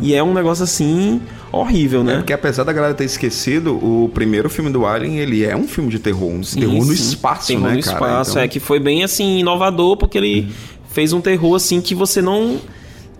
[0.01, 2.15] E é um negócio assim horrível, né?
[2.15, 5.89] Porque apesar da galera ter esquecido, o primeiro filme do Alien, ele é um filme
[5.89, 6.29] de terror.
[6.29, 7.09] Um Sim, terror no sim.
[7.09, 7.95] espaço, terror né, no cara?
[7.97, 10.47] espaço, Então, é que foi bem assim inovador porque ele
[10.89, 12.57] fez um terror assim que você não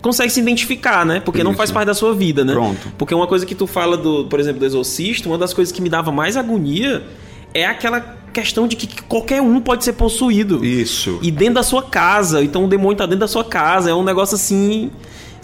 [0.04, 1.18] consegue se identificar, né?
[1.18, 1.56] Porque não Isso.
[1.56, 2.52] faz parte da sua vida, né?
[2.52, 2.92] Pronto.
[2.98, 5.80] Porque uma coisa que tu fala do, por exemplo, do Exorcista, uma das coisas que
[5.80, 7.02] me dava mais agonia
[7.54, 8.00] é aquela
[8.30, 10.62] questão de que qualquer um pode ser possuído.
[10.62, 11.18] Isso.
[11.22, 14.04] E dentro da sua casa, então o demônio tá dentro da sua casa, é um
[14.04, 14.90] negócio assim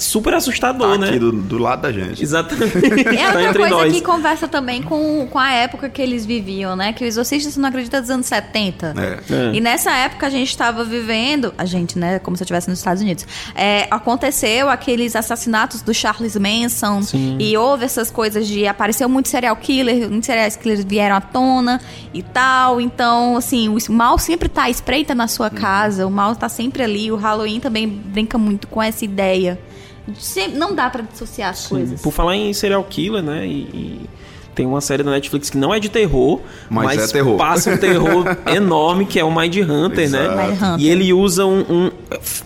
[0.01, 1.19] super assustador, Tá aqui né?
[1.19, 2.23] do, do lado da gente.
[2.23, 2.71] Exatamente.
[3.11, 3.93] É tá outra entre coisa nós.
[3.93, 6.93] que conversa também com, com a época que eles viviam, né?
[6.93, 8.95] Que o Exorcista, você não acredita, dos anos 70.
[8.97, 9.35] É.
[9.35, 9.55] É.
[9.55, 12.19] E nessa época a gente estava vivendo, a gente, né?
[12.19, 13.27] Como se eu estivesse nos Estados Unidos.
[13.55, 17.03] É, aconteceu aqueles assassinatos do Charles Manson.
[17.03, 17.37] Sim.
[17.39, 21.81] E houve essas coisas de apareceu muito serial killer, muitos serial killers vieram à tona
[22.15, 22.81] e tal.
[22.81, 26.83] Então, assim, o mal sempre tá à espreita na sua casa, o mal tá sempre
[26.83, 27.11] ali.
[27.13, 29.59] O Halloween também brinca muito com essa ideia.
[30.55, 32.01] Não dá pra dissociar as coisas.
[32.01, 33.47] Por falar em serial killer, né?
[33.47, 34.01] E, e
[34.55, 37.37] tem uma série da Netflix que não é de terror, Mas mas, é terror.
[37.39, 40.25] passa um terror enorme que é o Mind Hunter, né?
[40.27, 40.37] Exato.
[40.43, 40.81] Mind Hunter.
[40.81, 41.61] E ele usa um.
[41.61, 41.91] um-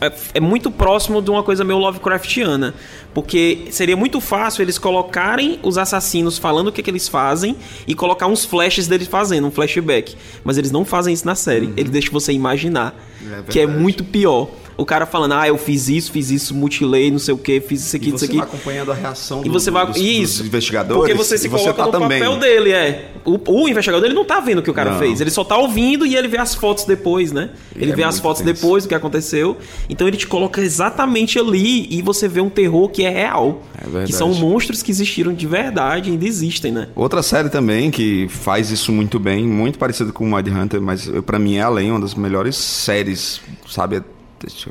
[0.00, 2.74] é, é muito próximo de uma coisa meio Lovecraftiana.
[3.14, 7.56] Porque seria muito fácil eles colocarem os assassinos falando o que, que eles fazem
[7.86, 10.16] e colocar uns flashes deles fazendo, um flashback.
[10.42, 11.72] Mas eles não fazem isso na série.
[11.76, 12.92] Eles deixam você imaginar.
[13.24, 14.48] É que é muito pior.
[14.76, 17.86] O cara falando, ah, eu fiz isso, fiz isso, mutilei, não sei o que, fiz
[17.86, 18.36] isso aqui, E isso você aqui.
[18.36, 19.86] vai acompanhando a reação E do- você vai.
[19.86, 20.38] dos, isso.
[20.38, 21.00] dos investigadores.
[21.00, 22.18] Porque você se e você coloca tá no também.
[22.20, 23.10] papel dele, é.
[23.24, 24.98] O, o investigador ele não tá vendo o que o cara Não.
[24.98, 25.20] fez.
[25.20, 27.50] Ele só tá ouvindo e ele vê as fotos depois, né?
[27.74, 29.56] Ele é vê as fotos depois do que aconteceu.
[29.88, 33.62] Então ele te coloca exatamente ali e você vê um terror que é real.
[33.78, 34.06] É verdade.
[34.06, 36.88] Que são monstros que existiram de verdade e ainda existem, né?
[36.94, 41.08] Outra série também que faz isso muito bem, muito parecido com o Mind Hunter, mas
[41.24, 44.02] pra mim é além uma das melhores séries, sabe?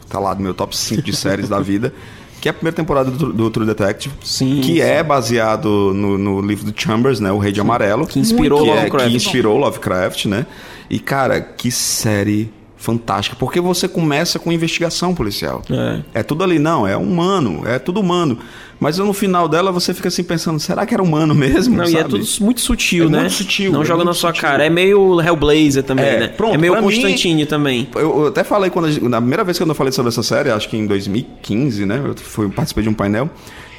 [0.10, 1.94] Tá lá no meu top 5 de séries da vida.
[2.44, 4.14] Que é a primeira temporada do, do True Detective.
[4.22, 4.80] Sim, Que sim.
[4.82, 7.32] é baseado no, no livro do Chambers, né?
[7.32, 8.06] O Rei de Amarelo.
[8.06, 9.10] Que inspirou que, é, Lovecraft.
[9.10, 10.46] que inspirou Lovecraft, né?
[10.90, 15.62] E, cara, que série fantástica, porque você começa com investigação policial.
[15.70, 16.20] É.
[16.20, 18.38] É tudo ali, não, é humano, é tudo humano.
[18.80, 21.76] Mas no final dela você fica assim pensando, será que era humano mesmo?
[21.78, 22.10] Não, e é sabe?
[22.10, 23.20] tudo muito sutil, É né?
[23.22, 24.42] muito sutil, Não é joga na sua sutil.
[24.42, 24.66] cara.
[24.66, 26.28] É meio Hellblazer também, É, né?
[26.28, 27.88] pronto, é meio pra mim- Constantine também.
[27.96, 30.68] Eu, até falei quando gente- na primeira vez que eu falei sobre essa série, acho
[30.68, 32.02] que em 2015, né?
[32.04, 33.30] Eu fui, participei de um painel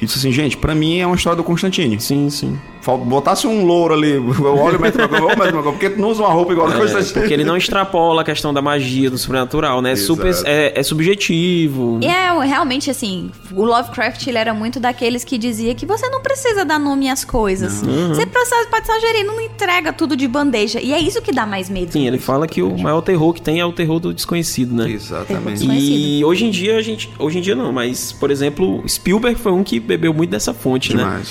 [0.01, 1.99] e disse assim, gente, pra mim é uma história do Constantine.
[1.99, 2.57] Sim, sim.
[2.85, 6.09] Botasse um louro ali, eu olho o Matthew McConaughey, ô Matthew McConaughey, porque tu não
[6.09, 7.13] usa uma roupa igual a É, Constantine.
[7.13, 9.93] porque ele não extrapola a questão da magia, do sobrenatural, né?
[9.93, 11.99] É, super, é, é subjetivo.
[12.01, 16.21] E é realmente assim, o Lovecraft ele era muito daqueles que dizia que você não
[16.21, 17.81] precisa dar nome às coisas.
[17.81, 20.79] Você precisa, pode só gerir, não entrega tudo de bandeja.
[20.81, 21.91] E é isso que dá mais medo.
[21.91, 24.89] Sim, ele fala que o maior terror que tem é o terror do desconhecido, né?
[24.89, 25.65] Exatamente.
[25.65, 27.09] E hoje em dia a gente.
[27.17, 30.95] Hoje em dia não, mas, por exemplo, Spielberg foi um que bebeu muito dessa fonte,
[30.95, 31.21] né?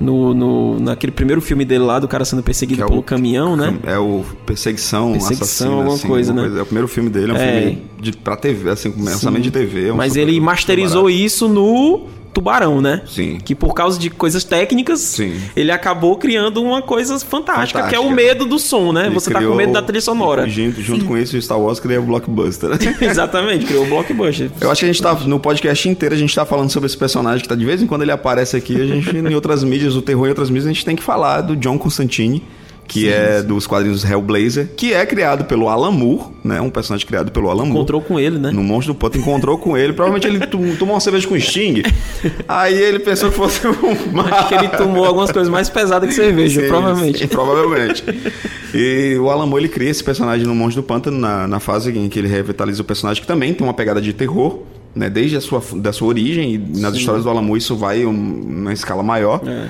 [0.00, 3.54] No, no, naquele primeiro filme dele lá, do cara sendo perseguido é pelo o- caminhão,
[3.54, 3.78] né?
[3.84, 6.58] É o Perseguição, Perseguição, Assassina, alguma assim, coisa, né?
[6.58, 7.60] É o primeiro filme dele, é um É.
[7.60, 9.02] filme de, pra TV, assim, com
[9.42, 9.88] de TV.
[9.88, 11.20] é um Mas ele masterizou barato.
[11.20, 13.02] isso no Tubarão, né?
[13.06, 13.38] Sim.
[13.44, 15.40] Que por causa de coisas técnicas, Sim.
[15.56, 18.28] ele acabou criando uma coisa fantástica, que é o Fantástica.
[18.28, 19.06] medo do som, né?
[19.06, 20.46] Ele Você tá com medo da trilha sonora.
[20.46, 22.70] e Junto, junto com isso, o Star Wars criou o Blockbuster.
[23.00, 24.50] Exatamente, criou o blockbuster.
[24.60, 26.96] Eu acho que a gente tá, no podcast inteiro, a gente tá falando sobre esse
[26.96, 28.80] personagem que tá de vez em quando ele aparece aqui.
[28.80, 31.40] A gente, em outras mídias, o terror em outras mídias, a gente tem que falar
[31.40, 32.42] do John Constantine,
[32.90, 36.60] que é dos quadrinhos Hellblazer, que é criado pelo Alan Moore, né?
[36.60, 37.70] Um personagem criado pelo Alan Moore.
[37.78, 38.50] Encontrou com ele, né?
[38.50, 39.92] No Monstro do Pântano, encontrou com ele.
[39.92, 41.82] Provavelmente ele tom- tomou uma cerveja com Sting.
[42.48, 43.72] Aí ele pensou que fosse um
[44.20, 47.18] Acho que ele tomou algumas coisas mais pesadas que cerveja, Sim, provavelmente.
[47.20, 48.04] sim, provavelmente.
[48.74, 51.96] E o Alan Moore, ele cria esse personagem no Monstro do Pântano na, na fase
[51.96, 54.60] em que ele revitaliza o personagem, que também tem uma pegada de terror,
[54.94, 55.08] né?
[55.08, 58.10] Desde a sua, da sua origem, e nas histórias do Alan Moore isso vai um,
[58.10, 59.40] uma escala maior.
[59.46, 59.68] É.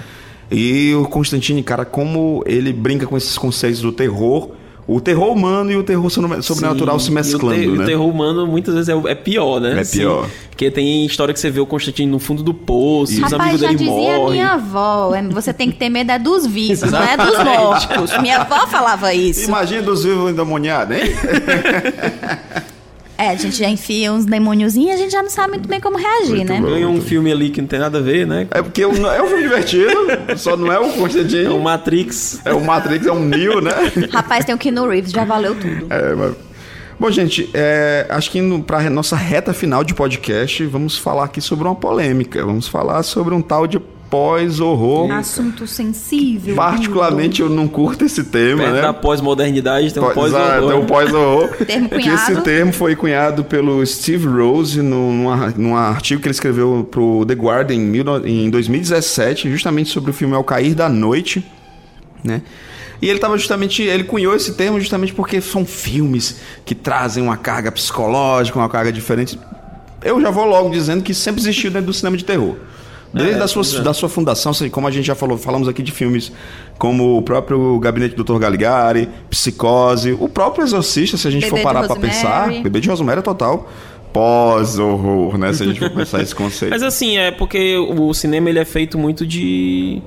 [0.50, 4.50] E o Constantine, cara, como ele brinca com esses conceitos do terror,
[4.86, 7.84] o terror humano e o terror sobre- sobrenatural Sim, se e mesclando, o, te- né?
[7.84, 9.80] o terror humano muitas vezes é, é pior, né?
[9.80, 10.28] É pior.
[10.50, 13.60] Porque tem história que você vê o Constantino no fundo do poço, os Rapaz, amigos
[13.60, 14.30] já dele dizia morrem.
[14.32, 18.18] minha avó, é, você tem que ter medo é dos vivos, não é dos mortos.
[18.20, 19.44] Minha avó falava isso.
[19.48, 21.02] Imagina dos vivos endemoniados, hein?
[23.20, 25.78] É, a gente já enfia uns demôniozinhos e a gente já não sabe muito bem
[25.78, 26.58] como reagir, Muito né?
[26.58, 26.70] bom.
[26.70, 28.48] Ganhou um filme ali que não tem nada a ver, né?
[28.50, 29.92] É porque é um é um filme divertido,
[30.38, 31.44] só não é o Constantine.
[31.44, 32.40] É o Matrix.
[32.46, 33.72] É o Matrix, é um Neo, né?
[34.10, 35.86] Rapaz, tem o Keanu Reeves, já valeu tudo.
[35.90, 36.34] É, mas...
[36.98, 41.42] Bom, gente, é, acho que indo para nossa reta final de podcast, vamos falar aqui
[41.42, 42.42] sobre uma polêmica.
[42.42, 43.78] Vamos falar sobre um tal de
[44.10, 45.10] pós-horror.
[45.12, 46.54] Assunto sensível.
[46.56, 48.82] Particularmente eu não curto esse tema, Perto né?
[48.82, 50.74] da pós-modernidade tem um pós-horror.
[50.78, 51.48] um pós-horror.
[51.64, 56.20] Termo É que esse termo foi cunhado pelo Steve Rose num, num, ar- num artigo
[56.20, 60.42] que ele escreveu pro The Guardian em, mil em 2017, justamente sobre o filme Ao
[60.44, 61.44] Cair da Noite,
[62.24, 62.42] né?
[63.02, 66.36] E ele tava justamente, ele cunhou esse termo justamente porque são filmes
[66.66, 69.38] que trazem uma carga psicológica, uma carga diferente.
[70.02, 72.56] Eu já vou logo dizendo que sempre existiu dentro do cinema de terror.
[73.12, 73.82] Desde É, a sua, é.
[73.82, 76.30] da sua fundação, assim, como a gente já falou, falamos aqui de filmes
[76.78, 78.38] como o próprio Gabinete do Dr.
[78.38, 82.14] Galigari, Psicose, o próprio Exorcista, se a gente Bebê for parar pra Rosemary.
[82.14, 83.68] pensar, Bebê de Rosemary é total
[84.12, 85.52] pós-horror, né?
[85.52, 86.70] Se a gente for pensar esse conceito.
[86.70, 90.00] Mas assim, é porque o cinema ele é feito muito de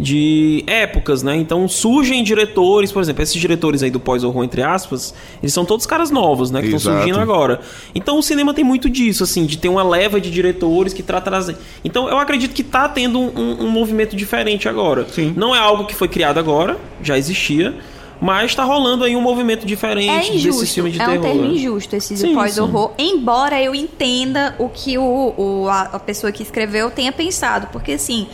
[0.00, 1.36] de épocas, né?
[1.36, 5.86] Então surgem diretores, por exemplo, esses diretores aí do pós-horror, entre aspas, eles são todos
[5.86, 6.60] caras novos, né?
[6.60, 7.60] Que estão surgindo agora.
[7.94, 11.20] Então o cinema tem muito disso, assim, de ter uma leva de diretores que tá
[11.20, 11.58] trazendo.
[11.84, 15.06] Então eu acredito que tá tendo um, um- movimento diferente agora.
[15.10, 15.34] Sim.
[15.36, 17.74] Não é algo que foi criado agora, já existia.
[18.20, 21.18] Mas tá rolando aí um movimento diferente É desses injusto, filmes de é terror.
[21.18, 25.98] um termo injusto esse Sim, pós-horror, embora eu entenda o que o, o- a, a
[26.00, 28.26] pessoa que escreveu tenha pensado, porque assim,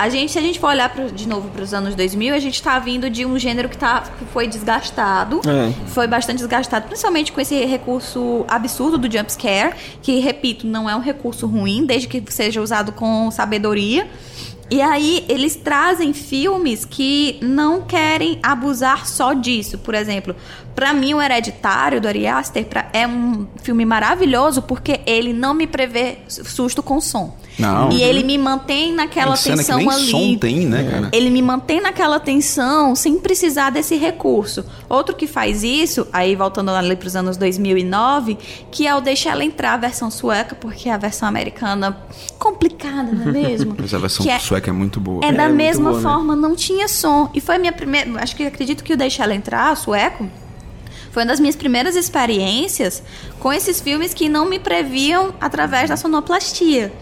[0.00, 2.38] a gente, se a gente for olhar pro- de novo para os anos 2000, a
[2.38, 5.72] gente tá vindo de um gênero que, tá, que foi desgastado, É.
[5.88, 10.96] foi bastante desgastado, principalmente com esse recurso absurdo do jump scare, que, repito, não é
[10.96, 14.08] um recurso ruim, desde que seja usado com sabedoria.
[14.72, 19.78] E aí eles trazem filmes que não querem abusar só disso.
[19.78, 20.36] Por exemplo,
[20.80, 25.52] pra mim o Hereditário do Ari Aster pra- é um filme maravilhoso porque ele não
[25.52, 27.36] me prevê susto com som.
[27.58, 27.90] Não.
[27.92, 30.10] E ele me mantém naquela Tem cena que tensão nem ali.
[30.10, 31.08] som tem, né, cara?
[31.12, 34.64] Ele me mantém naquela tensão sem precisar desse recurso.
[34.88, 38.38] Outro que faz isso, aí voltando ali para os anos 2009,
[38.70, 41.98] que é o Deixa Ela Entrar, a versão sueca, porque a versão americana
[42.38, 43.74] complicada, não é mesmo?
[43.78, 45.20] Mas a versão Que é- sueca é muito boa.
[45.22, 46.02] É da muito mesma boa, né?
[46.08, 47.28] forma, não tinha som.
[47.34, 48.22] E foi a minha primeira.
[48.22, 50.26] Acho que acredito que o Deixa Ela Entrar, sueco,
[51.10, 53.02] foi uma das minhas primeiras experiências
[53.38, 56.92] com esses filmes que não me previam através da sonoplastia.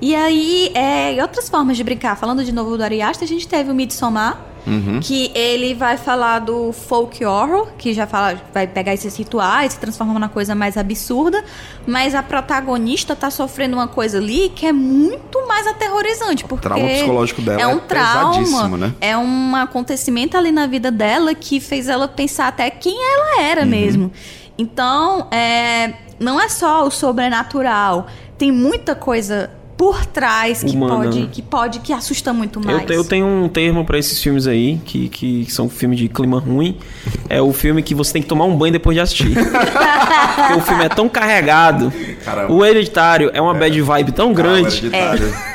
[0.00, 2.16] E aí, é, outras formas de brincar.
[2.16, 4.98] Falando de novo do Ari Aster, a gente teve o Midsommar, Uhum.
[5.00, 9.78] que ele vai falar do folk horror, que já fala, vai pegar esses rituais, se
[9.78, 11.44] transformar numa coisa mais absurda,
[11.86, 16.88] mas a protagonista tá sofrendo uma coisa ali que é muito mais aterrorizante, porque trauma
[16.88, 18.94] psicológico dela é um é trauma, né?
[19.00, 23.62] é um acontecimento ali na vida dela que fez ela pensar até quem ela era
[23.62, 23.68] Uhum.
[23.68, 24.12] mesmo.
[24.56, 28.06] Então, é, não é só o sobrenatural,
[28.38, 31.28] tem muita coisa por trás que Humana, pode, né?
[31.32, 32.80] que pode, que assusta muito mais.
[32.82, 36.08] Eu, te- eu tenho um termo pra esses filmes aí, que, que são filmes de
[36.08, 36.78] clima ruim.
[37.28, 39.34] É o filme que você tem que tomar um banho depois de assistir.
[39.34, 41.92] Porque o filme é tão carregado.
[42.24, 42.52] Caramba.
[42.52, 44.90] O Hereditário é uma bad vibe tão grande.
[44.94, 45.54] Ah.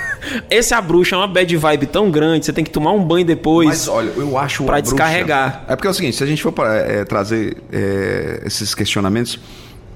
[0.51, 3.26] Esse A Bruxa é uma bad vibe tão grande, você tem que tomar um banho
[3.26, 3.67] depois.
[3.70, 5.63] Mas olha, eu acho Pra a bruxa- descarregar.
[5.67, 9.39] É porque é o seguinte, se a gente for pra, é, trazer é, esses questionamentos,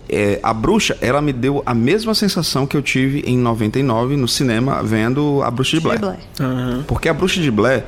[0.10, 4.28] é, a bruxa, ela me deu a mesma sensação que eu tive em 99 no
[4.28, 6.00] cinema vendo a bruxa de Blair.
[6.00, 6.20] Blair.
[6.40, 6.84] Aham.
[6.88, 7.84] Porque a bruxa de Blair,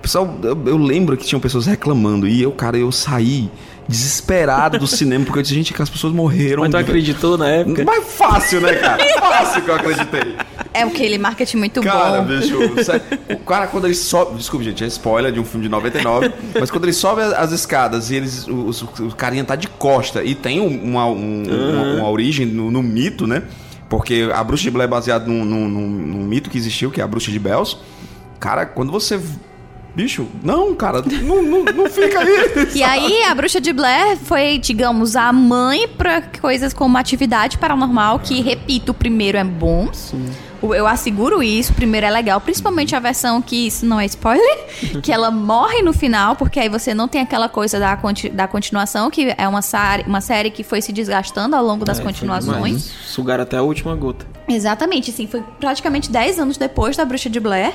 [0.00, 3.50] pessoal, eu, eu lembro que tinham pessoas reclamando e eu, cara, eu saí
[3.88, 6.62] desesperado do cinema porque eu disse, gente, que as pessoas morreram.
[6.62, 7.84] Mas tu acreditou na época?
[7.84, 9.02] Mas fácil, né, cara?
[9.18, 10.36] Fácil que eu acreditei.
[10.78, 12.26] É aquele marketing muito Cara, bom.
[12.28, 15.70] bicho, sério, o cara quando ele sobe, desculpa gente, é spoiler de um filme de
[15.70, 18.52] 99, mas quando ele sobe as, as escadas e eles, o,
[19.02, 22.70] o, o carinha tá de costa e tem um- uma, um- uma, uma origem no,
[22.70, 23.42] no mito, né?
[23.88, 27.00] Porque a bruxa de Blair é baseada num, num- num- num mito que existiu, que
[27.00, 27.76] é a bruxa de Bells.
[28.40, 29.20] Cara, quando você...
[29.94, 32.68] Bicho, não, cara, não, não, não fica aí.
[32.76, 38.18] E aí, a bruxa de Blair foi, digamos, a mãe pra coisas como atividade paranormal,
[38.18, 39.86] que, repito, o primeiro é bom.
[39.88, 44.66] O- Eu asseguro isso, primeiro é legal, principalmente a versão que, isso não é spoiler,
[45.02, 48.46] que ela morre no final, porque aí você não tem aquela coisa da, conti- da
[48.48, 52.02] continuação, que é uma, série- uma série que foi se desgastando ao longo das É,
[52.02, 52.90] continuações.
[53.06, 54.26] Sugaram até a última gota.
[54.48, 57.72] Exatamente, assim, foi praticamente 10 anos depois da Bruxa de Blair.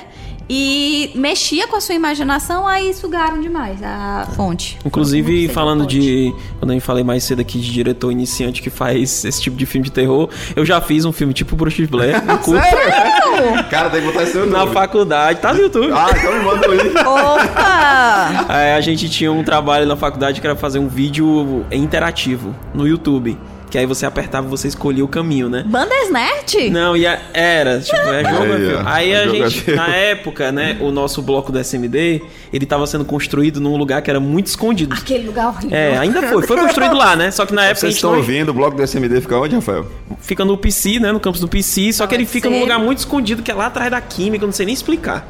[0.48, 4.76] E mexia com a sua imaginação, aí sugaram demais a fonte.
[4.84, 6.34] Inclusive, falando de.
[6.58, 9.84] Quando eu falei mais cedo aqui de diretor iniciante que faz esse tipo de filme
[9.84, 13.64] de terror, eu já fiz um filme tipo Bruxa de Blair, no curso, Sério?
[13.70, 15.92] Cara, tem que botar no na faculdade, tá no YouTube.
[15.92, 16.96] Ah, então me manda o link.
[16.98, 18.46] Opa!
[18.48, 22.86] Aí a gente tinha um trabalho na faculdade que era fazer um vídeo interativo no
[22.86, 23.38] YouTube.
[23.72, 25.64] Que aí você apertava e você escolhia o caminho, né?
[25.66, 26.68] Bandersnatch?
[26.70, 28.74] Não, e a- era, tipo, é jogo, é Aí, filme.
[28.74, 28.82] ó.
[28.84, 29.80] Aí a Jogo é gente, filme.
[29.80, 32.20] na época, né, o nosso bloco do SMD,
[32.52, 34.94] ele tava sendo construído num lugar que era muito escondido.
[34.94, 35.74] Aquele lugar horrível.
[35.74, 37.30] É, ainda foi, foi construído lá, né?
[37.30, 39.86] Só que na época Vocês estão não ouvindo, o bloco do SMD fica onde, Rafael?
[40.20, 42.98] fica no PC, né, no campus do PC, só que ele fica num lugar muito
[42.98, 45.26] escondido, que é lá atrás da química, eu não sei nem explicar.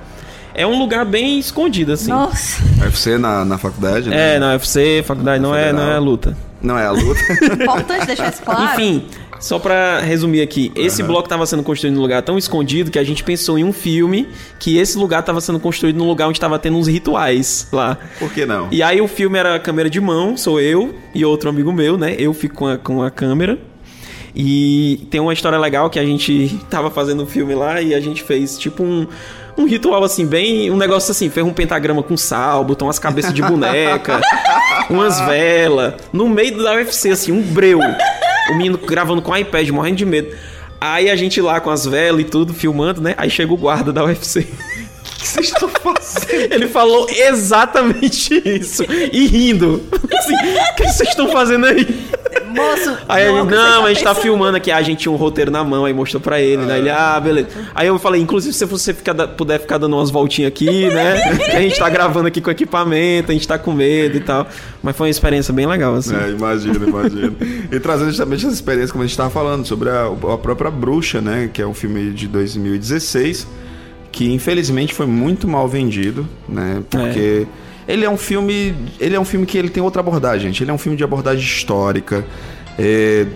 [0.53, 2.11] É um lugar bem escondido, assim.
[2.11, 2.61] Nossa.
[2.83, 4.35] UFC na, na faculdade, né?
[4.35, 6.37] É, na UFC, faculdade, não é, não é luta.
[6.63, 7.21] Não é a luta.
[7.63, 8.73] Importante deixar isso claro.
[8.73, 9.07] Enfim,
[9.41, 13.05] só pra resumir aqui, esse bloco tava sendo construído num lugar tão escondido que a
[13.05, 14.29] gente pensou em um filme
[14.61, 17.99] que esse lugar tava sendo construído num lugar onde tava tendo uns rituais lá.
[18.21, 18.69] Por que não?
[18.71, 22.15] E aí o filme era câmera de mão, sou eu e outro amigo meu, né?
[22.17, 23.59] Eu fico com a, com a câmera.
[24.35, 28.01] E tem uma história legal que a gente tava fazendo um filme lá e a
[28.01, 29.07] gente fez tipo um,
[29.57, 30.71] um ritual assim, bem.
[30.71, 34.21] Um negócio assim, fez um pentagrama com sal, botou umas cabeças de boneca,
[34.91, 35.95] umas velas.
[36.13, 37.81] No meio da UFC, assim, um breu.
[38.51, 40.35] O menino gravando com o iPad, morrendo de medo.
[40.81, 43.15] Aí a gente lá com as velas e tudo, filmando, né?
[43.17, 44.47] Aí chega o guarda da UFC.
[45.03, 46.53] O que vocês estão fazendo?
[46.53, 48.83] Ele falou exatamente isso.
[49.13, 49.81] E rindo.
[50.19, 51.87] Assim, o que vocês estão fazendo aí?
[52.47, 54.71] Moço, Aí ele, não, tá a gente tá filmando aqui.
[54.71, 56.79] Ah, a gente tinha um roteiro na mão, aí mostrou pra ele, né?
[56.79, 57.49] Ele, ah, beleza.
[57.75, 61.39] Aí eu falei, inclusive, se você ficar, puder ficar dando umas voltinhas aqui, né?
[61.55, 64.47] A gente tá gravando aqui com equipamento, a gente tá com medo e tal.
[64.83, 66.15] Mas foi uma experiência bem legal, assim.
[66.15, 67.37] É, imagino, imagino.
[67.71, 71.21] E trazendo justamente essa experiência, como a gente estava falando, sobre a, a própria Bruxa,
[71.21, 71.51] né?
[71.53, 73.47] Que é um filme de 2016,
[74.11, 76.83] que infelizmente foi muito mal vendido, né?
[76.91, 77.47] Porque
[77.93, 78.75] ele é um filme.
[78.99, 80.63] Ele é um filme que ele tem outra abordagem, gente.
[80.63, 82.25] Ele é um filme de abordagem histórica.
[82.79, 83.27] É,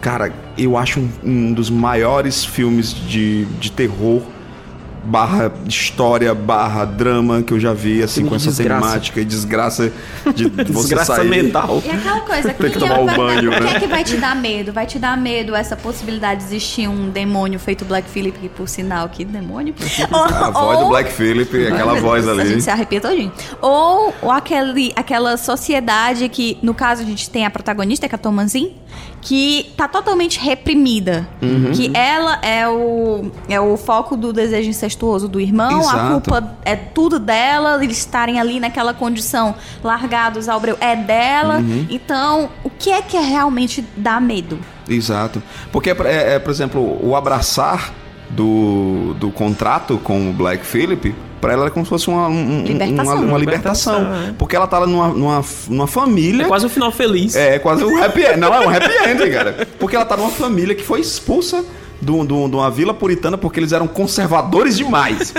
[0.00, 4.22] cara, eu acho um, um dos maiores filmes de, de terror
[5.06, 8.86] barra história, barra drama que eu já vi, assim, Filme com essa desgraça.
[8.86, 9.92] temática e desgraça
[10.34, 11.28] de você Desgraça sair.
[11.28, 11.82] mental.
[11.84, 13.72] E aquela coisa, Tem que tomar é, um vai- banho, o que né?
[13.76, 14.72] é que vai te dar medo?
[14.72, 18.68] Vai te dar medo essa possibilidade de existir um demônio feito Black Phillip, que por
[18.68, 19.74] sinal, que demônio?
[20.10, 22.50] A voz do Black Phillip, aquela voz Deus, A ali.
[22.50, 23.32] gente se arrepia todinho.
[23.60, 28.16] Ou, ou aquele, aquela sociedade que, no caso, a gente tem a protagonista, que é
[28.16, 28.72] a Tomanzin,
[29.20, 31.26] que tá totalmente reprimida.
[31.40, 31.72] Uhum.
[31.72, 36.10] Que ela é o, é o foco do desejo incestuoso do irmão, a Exato.
[36.10, 41.58] culpa é tudo dela, eles estarem ali naquela condição largados ao breu é dela.
[41.58, 41.86] Uhum.
[41.88, 44.58] Então, o que é que é realmente dá medo?
[44.88, 45.42] Exato.
[45.72, 47.92] Porque, é, é, por exemplo, o abraçar
[48.30, 51.14] do, do contrato com o Black Phillip
[51.44, 53.14] Pra ela é como se fosse uma, um- Libertação.
[53.16, 53.98] uma, uma libertação.
[53.98, 54.32] Libertação, é.
[54.38, 56.44] Porque ela tá lá numa, numa, numa família.
[56.44, 57.36] É quase um final feliz.
[57.36, 58.36] É, quase um happy end.
[58.38, 59.68] Não, é um happy end, cara.
[59.78, 61.62] Porque ela tá numa família que foi expulsa
[62.00, 65.32] de, um- um- uma vila puritana porque eles eram conservadores demais.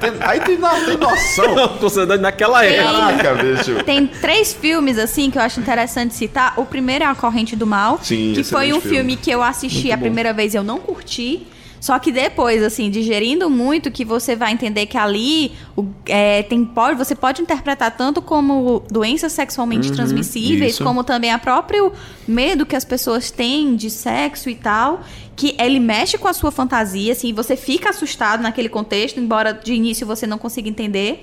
[0.00, 1.68] Tem- aí tu não tem noção.
[1.78, 2.92] Considerando naquela época.
[3.22, 3.84] Caraca, bicho.
[3.84, 6.54] Tem três filmes, assim, que eu acho interessante citar.
[6.56, 8.96] O primeiro é A Corrente do Mal, Sim, que foi um filme.
[8.96, 9.16] filme.
[9.16, 11.46] que eu assisti a primeira vez e eu não curti.
[11.84, 16.64] Só que depois, assim, digerindo muito, que você vai entender que ali o- é, tem,
[16.64, 20.82] pode, você pode interpretar tanto como doenças sexualmente transmissíveis, isso.
[20.82, 21.92] como também a próprio
[22.26, 25.02] medo que as pessoas têm de sexo e tal,
[25.36, 29.74] que ele mexe com a sua fantasia, assim, você fica assustado naquele contexto, embora de
[29.74, 31.22] início você não consiga entender.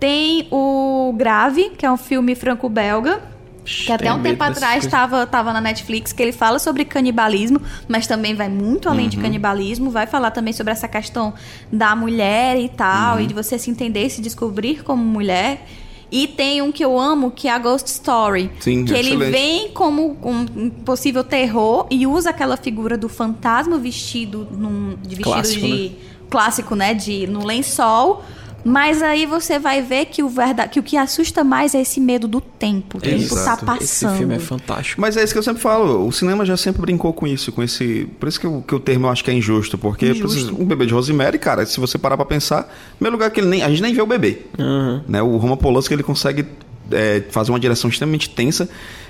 [0.00, 3.22] Tem o Grave, que é um filme franco-belga,
[3.64, 8.06] que até um tempo atrás estava tava na Netflix, que ele fala sobre canibalismo, mas
[8.06, 9.10] também vai muito além Uhum.
[9.10, 11.32] de canibalismo, vai falar também sobre essa questão
[11.72, 13.22] da mulher e tal, Uhum.
[13.22, 15.66] e de você se entender, se descobrir como mulher.
[16.12, 18.48] E tem um que eu amo, que é a Ghost Story.
[18.60, 19.32] Sim, que ele excelente.
[19.32, 25.24] vem como um possível terror e usa aquela figura do fantasma vestido num, de vestido
[25.24, 25.92] Clássico, de
[26.30, 28.22] clássico, né, de no lençol.
[28.64, 32.00] Mas aí você vai ver que o, verda, que o que assusta mais é esse
[32.00, 32.96] medo do tempo.
[32.96, 33.66] O tempo Exato.
[33.66, 34.16] tá Esse passando.
[34.18, 35.00] filme é fantástico.
[35.00, 36.06] Mas é isso que eu sempre falo.
[36.06, 38.08] O cinema já sempre brincou com isso, com esse.
[38.18, 39.76] Por isso que, o- que o termo eu acho que é injusto.
[39.76, 40.54] Porque Injusto.
[40.60, 42.62] um bebê de Rosemary, cara, se você parar pra pensar,
[42.94, 43.62] em primeiro lugar que ele nem.
[43.62, 44.38] A gente nem vê o bebê.
[44.58, 45.02] Uhum.
[45.06, 45.20] Né?
[45.22, 46.46] O Roma Polanski ele consegue
[46.90, 48.68] é, fazer uma direção extremamente tensa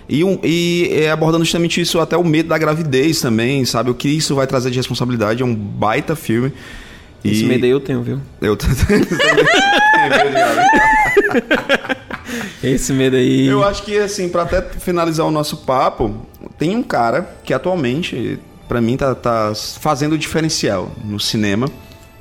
[0.09, 3.91] e, um- e é, abordando justamente isso, até o medo da gravidez também, sabe?
[3.91, 5.43] O que isso vai trazer de responsabilidade.
[5.43, 6.53] É um baita filme.
[7.25, 8.21] Esse E- medo aí eu tenho, viu?
[8.41, 8.75] Eu tenho.
[12.63, 13.47] Esse medo aí.
[13.47, 16.15] Eu acho que, assim, pra até finalizar o nosso papo,
[16.59, 21.69] tem um cara que atualmente, pra mim, tá, tá fazendo o diferencial no cinema.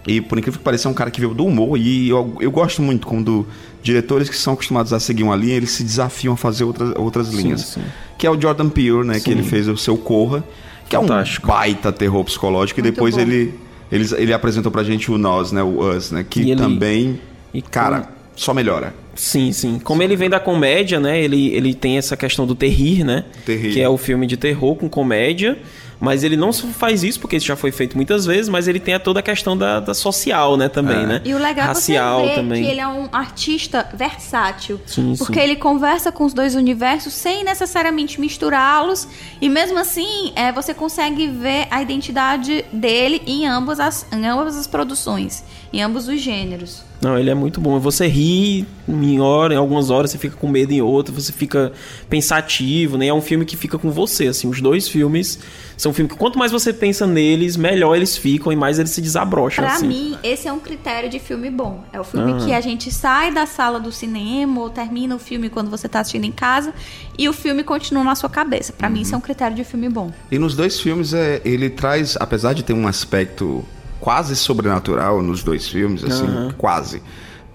[0.06, 1.78] E, por incrível que pareça, é um cara que veio do humor.
[1.78, 3.47] E eu, eu gosto muito quando
[3.82, 7.30] diretores que são acostumados a seguir uma linha, eles se desafiam a fazer outras, outras
[7.30, 7.62] linhas.
[7.62, 7.82] sim.
[8.18, 9.20] Que é o Jordan Peele, né?
[9.20, 10.43] Que ele fez o seu Corra,
[10.89, 11.49] que Fantástico.
[11.49, 12.80] é um baita terror psicológico.
[12.80, 13.22] E Muito depois bom.
[13.22, 13.54] ele,
[13.95, 15.61] ele, ele apresentou pra gente o Nós, né?
[15.63, 16.25] O Us, né?
[16.27, 17.19] Que ele- também,
[17.53, 18.93] e cara, com- só melhora.
[19.15, 19.79] Sim, sim.
[19.83, 21.21] Como ele vem da comédia, né?
[21.23, 23.25] Ele, ele tem essa questão do terrir, né?
[23.45, 23.73] Terrir.
[23.73, 25.57] Que é o filme de terror com comédia.
[26.04, 28.78] Mas ele não só faz isso, porque isso já foi feito muitas vezes, mas ele
[28.78, 30.68] tem a toda a questão da, da social, né?
[30.68, 31.06] Também, É.
[31.06, 31.22] né?
[31.24, 32.64] E o legal Racial é você ver também.
[32.64, 34.82] que ele é um artista versátil.
[34.86, 35.39] Sim, porque sim.
[35.39, 39.08] ele conversa com os dois universos sem necessariamente misturá-los.
[39.39, 44.58] E mesmo assim, é, você consegue ver a identidade dele em ambas, as, em ambas
[44.58, 45.41] as produções.
[45.72, 46.84] Em ambos os gêneros.
[47.04, 47.78] Não, ele é muito bom.
[47.80, 51.74] Você ri em, hora, em algumas horas, você fica com medo em outras, você fica
[52.10, 53.08] pensativo, né?
[53.08, 54.47] É um filme que fica com você, assim.
[54.47, 55.38] Os dois filmes
[55.76, 58.91] são um filme que quanto mais você pensa neles, melhor eles ficam e mais eles
[58.91, 59.88] se desabrocham, Pra assim.
[59.88, 61.84] mim, esse é um critério de filme bom.
[61.91, 65.49] É o filme que a gente sai da sala do cinema ou termina o filme
[65.49, 66.74] quando você tá assistindo em casa
[67.18, 68.72] e o filme continua na sua cabeça.
[68.72, 70.12] Pra mim, isso é um critério de filme bom.
[70.32, 73.66] E nos dois filmes é, ele traz, apesar de ter um aspecto
[74.04, 76.26] quase sobrenatural nos dois filmes, assim,
[76.58, 77.01] quase.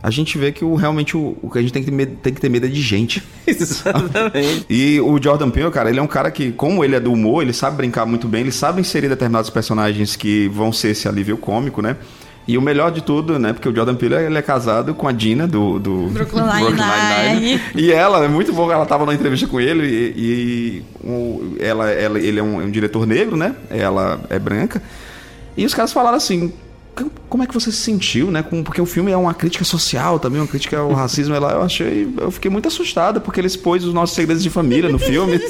[0.02, 2.16] A gente vê que o, realmente o, o que a gente tem que, ter medo,
[2.22, 3.22] tem que ter medo é de gente.
[3.46, 4.64] Exatamente.
[4.70, 7.42] E o Jordan Peele, cara, ele é um cara que, como ele é do humor,
[7.42, 11.36] ele sabe brincar muito bem, ele sabe inserir determinados personagens que vão ser esse alívio
[11.36, 11.96] cômico, né?
[12.46, 13.52] E o melhor de tudo, né?
[13.52, 17.60] Porque o Jordan Peele ele é casado com a Dina do, do Brooklyn Nine-Nine.
[17.74, 21.90] E ela é muito bom, ela tava na entrevista com ele e, e o- ela,
[21.90, 23.54] ela- ele é um, é um diretor negro, né?
[23.68, 24.80] Ela é branca.
[25.58, 26.50] E os caras falaram assim:
[26.94, 28.42] "Com- como é que você se sentiu, né?
[28.64, 31.34] Porque o filme é uma crítica social também, uma crítica ao racismo.
[31.34, 34.88] Ela, eu achei, eu fiquei muito assustada porque ele expôs os nossos segredos de família
[34.88, 35.38] no filme.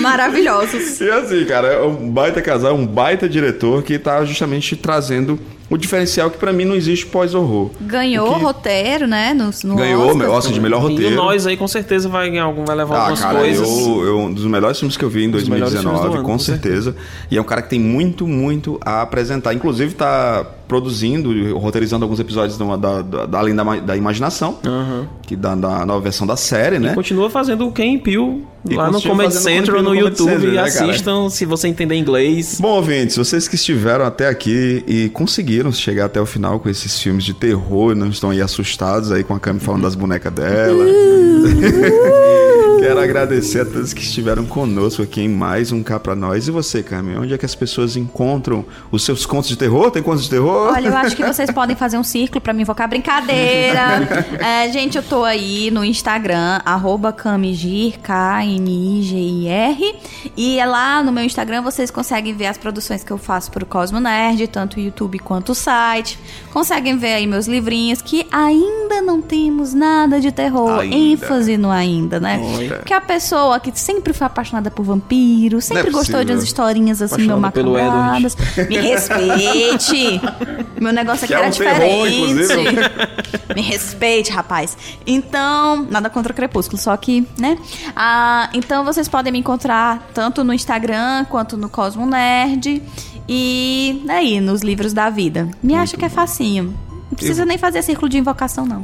[0.00, 1.00] Maravilhosos.
[1.00, 5.38] E assim, cara, é um baita casal, um baita diretor que tá justamente trazendo
[5.68, 7.70] o diferencial que pra mim não existe pós-horror.
[7.80, 9.34] Ganhou que- roteiro, né?
[9.34, 10.30] No, no Ganhou, Oscar.
[10.30, 11.12] Oscar de melhor E roteiro.
[11.12, 13.68] o Nós aí com certeza vai ganhar algum, vai levar Ah, algumas cara, coisas.
[13.68, 16.14] eu, eu- um dos melhores filmes que eu vi em dos melhores 2019, filmes do
[16.18, 16.94] ano, com com certeza.
[17.30, 19.54] E é um cara que tem muito, muito a apresentar.
[19.54, 25.06] Inclusive, tá produzindo, e roteirizando alguns episódios da, da, da- Além da, da Imaginação, Aham.
[25.22, 26.94] que da, da nova versão da série, né?
[26.94, 30.50] Continua fazendo o Ken Peele E lá no Comedy Central no no Comedy YouTube Central,
[30.64, 30.86] né, cara?
[30.90, 32.58] assistam se você entender inglês.
[32.60, 37.00] Bom, ouvintes, vocês que estiveram até aqui e conseguiram chegar até o final com esses
[37.00, 40.84] filmes de terror, não estão aí assustados aí com a Cami falando das bonecas dela.
[42.86, 46.46] Quero agradecer a todos que estiveram conosco aqui em mais um Cá Pra Nós.
[46.46, 49.90] E você, Cami, onde é que as pessoas encontram os seus contos de terror?
[49.90, 50.72] Tem contos de terror?
[50.72, 54.06] Olha, eu acho que vocês podem fazer um círculo pra me invocar brincadeira.
[54.38, 59.96] É, gente, eu tô aí no Instagram, arroba Camigir, K-N-I-G-I-R.
[60.36, 63.66] E é lá no meu Instagram vocês conseguem ver as produções que eu faço pro
[63.66, 66.18] Cosmo Nerd, tanto o YouTube quanto o site.
[66.52, 70.80] Conseguem ver aí meus livrinhos, que ainda não temos nada de terror.
[70.80, 70.96] Ainda.
[70.96, 72.38] ênfase no ainda, né?
[72.76, 72.78] Ainda.
[72.78, 76.44] Porque a pessoa que sempre foi apaixonada por vampiro, sempre Não é gostou de umas
[76.44, 78.36] historinhas assim, meio macabradas.
[78.68, 80.20] Me respeite!
[80.80, 83.54] Meu negócio aqui Que é era um terror, diferente.
[83.54, 84.76] Me respeite, rapaz.
[85.06, 87.58] Então, nada contra o Crepúsculo, só que, né?
[87.94, 92.82] Ah, então vocês podem me encontrar tanto no Instagram quanto no Cosmo Nerd
[93.28, 95.48] e aí nos livros da vida.
[95.62, 96.85] Me acha que é facinho.
[97.16, 98.82] Não precisa nem fazer círculo de invocação, não.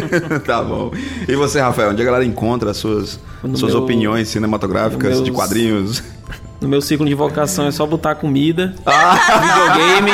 [0.46, 0.90] tá bom.
[1.28, 5.24] E você, Rafael, onde a galera encontra as suas, No suas meu- opiniões cinematográficas, no
[5.24, 6.02] de meus- quadrinhos?
[6.60, 9.18] No meu ciclo de vocação é só botar comida, Ah!
[9.42, 10.10] videogame,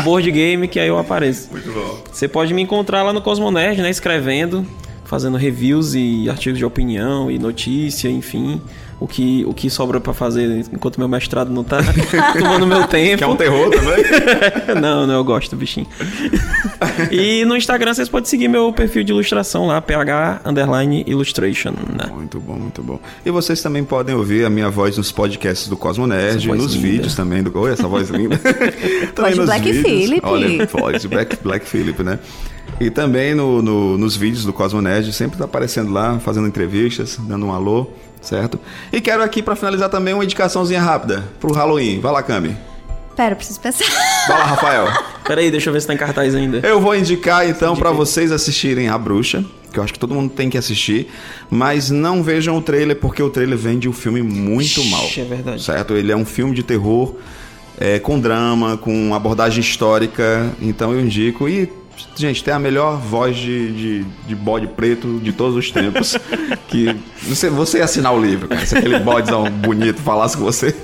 [0.00, 1.48] um board game, que aí eu apareço.
[1.52, 1.98] Muito bom.
[2.10, 3.90] Você pode me encontrar lá no Cosmonerd, né?
[3.90, 4.66] Escrevendo,
[5.04, 8.60] fazendo reviews e artigos de opinião e notícia, enfim.
[8.98, 11.80] O que, o que sobra pra fazer enquanto meu mestrado não tá
[12.38, 13.18] tomando meu tempo.
[13.18, 14.02] Que é um terror também?
[14.80, 15.86] não, não, eu gosto do bichinho.
[17.10, 21.72] e no Instagram vocês podem seguir meu perfil de ilustração lá, PH Underline Illustration.
[21.72, 22.10] né?
[22.12, 22.98] Muito bom, muito bom.
[23.24, 26.74] E vocês também podem ouvir a minha voz nos podcasts do Cosmo Nerd, voz nos
[26.74, 26.88] linda.
[26.88, 27.56] vídeos também do.
[27.58, 28.38] Oi, essa voz linda.
[29.14, 29.84] também de nos Black vídeos.
[29.86, 30.20] Phillip.
[30.26, 32.18] Olha, voz de Black, Black Phillip, né?
[32.80, 37.16] E também no, no- nos vídeos do Cosmo Nerd, sempre tá aparecendo lá, fazendo entrevistas,
[37.20, 37.86] dando um alô,
[38.20, 38.58] certo?
[38.92, 42.00] E quero aqui pra finalizar também uma indicaçãozinha rápida pro Halloween.
[42.00, 42.56] Vai lá, Cami.
[43.16, 43.86] Pera, eu preciso pensar.
[44.28, 44.86] Vai lá, Rafael.
[45.26, 46.58] Peraí, deixa eu ver se tá em cartaz ainda.
[46.66, 49.42] Eu vou indicar então pra vocês assistirem A Bruxa,
[49.72, 51.10] que eu acho que todo mundo tem que assistir,
[51.50, 55.08] mas não vejam o trailer porque o trailer vende o filme muito Ixi, mal.
[55.16, 55.62] é verdade.
[55.62, 55.94] Certo?
[55.94, 57.14] Ele é um filme de terror
[57.80, 61.72] é, com drama, com abordagem histórica, então eu indico e
[62.16, 66.16] Gente, tem a melhor voz de, de, de bode preto de todos os tempos.
[66.68, 68.64] que você, você ia assinar o livro, cara.
[68.64, 70.74] Se aquele bodezão bonito falasse com você.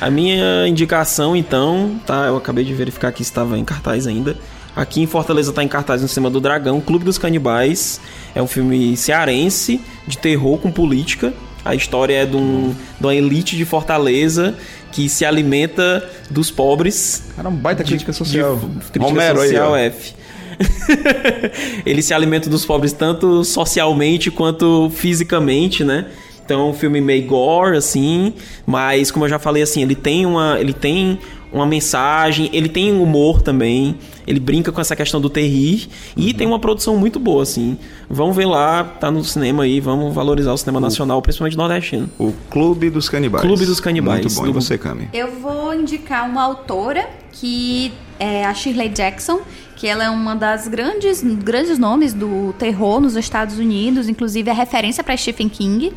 [0.00, 2.26] A minha indicação, então, tá?
[2.26, 4.36] Eu acabei de verificar que estava em cartaz ainda.
[4.74, 8.00] Aqui em Fortaleza tá em cartaz no Cima do Dragão, Clube dos Canibais.
[8.34, 11.32] É um filme cearense de terror com política.
[11.64, 14.56] A história é de, um, de uma elite de Fortaleza
[14.92, 17.24] que se alimenta dos pobres.
[17.36, 18.58] Era um baita crítica social.
[18.90, 19.76] Crítica Romero aí, social ó.
[19.76, 20.14] F.
[21.86, 26.06] Ele se alimenta dos pobres tanto socialmente quanto fisicamente, né?
[26.44, 28.34] Então é um filme meio gore, assim,
[28.66, 31.16] mas como eu já falei, assim, ele tem uma, ele tem
[31.52, 33.94] uma mensagem, ele tem humor também,
[34.26, 37.78] ele brinca com essa questão do terrir e tem uma produção muito boa, assim.
[38.08, 42.10] Vamos ver lá, tá no cinema aí, vamos valorizar o cinema nacional, principalmente nordestino.
[42.18, 43.44] O Clube dos Canibais.
[43.46, 44.20] Clube dos Canibais.
[44.24, 44.44] Muito bom.
[44.48, 45.08] E Do- você, Cami?
[45.12, 49.40] Eu vou indicar uma autora que é a Shirley Jackson,
[49.80, 54.52] que ela é uma das grandes, grandes nomes do terror nos Estados Unidos, inclusive é
[54.52, 55.94] referência para Stephen King.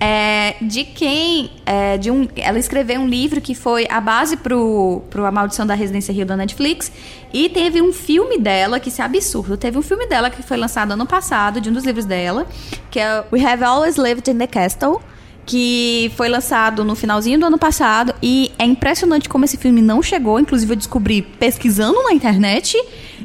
[0.00, 5.02] É, de quem é, de um, ela escreveu um livro que foi a base pro
[5.12, 6.90] A Maldição da Residência Rio da Netflix
[7.30, 10.56] e teve um filme dela que isso é absurdo teve um filme dela que foi
[10.56, 12.46] lançado ano passado de um dos livros dela
[12.90, 15.02] que é We Have Always Lived in the Castle
[15.44, 20.00] que foi lançado no finalzinho do ano passado e é impressionante como esse filme não
[20.00, 22.80] chegou, inclusive eu descobri pesquisando na internet.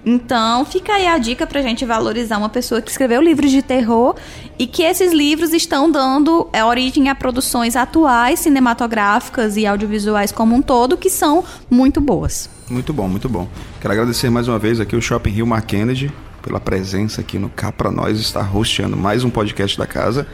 [0.06, 4.16] Então, fica aí a dica pra gente valorizar uma pessoa que escreveu livros de terror
[4.58, 10.56] e que esses livros estão dando é, origem a produções atuais, cinematográficas e audiovisuais como
[10.56, 12.50] um todo, que são muito boas.
[12.70, 13.48] Muito bom, muito bom.
[13.80, 17.50] Quero agradecer mais uma vez aqui o Shopping Rio Mar Kennedy pela presença aqui no
[17.50, 20.28] Cá Pra Nós, está hosteando mais um podcast da casa.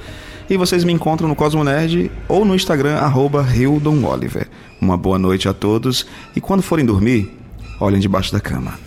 [0.50, 4.50] E vocês me encontram no Cosmo Nerd ou no Instagram, arroba Hildon Oliver.
[4.82, 6.06] Uma boa noite a todos
[6.36, 7.32] e quando forem dormir,
[7.80, 8.78] olhem debaixo da cama.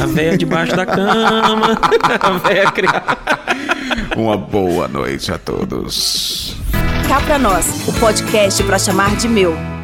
[0.00, 1.78] A véia debaixo da cama,
[2.20, 3.18] a véia criada.
[4.16, 6.56] Uma boa noite a todos.
[7.08, 9.77] Cá pra nós, o podcast pra chamar de meu.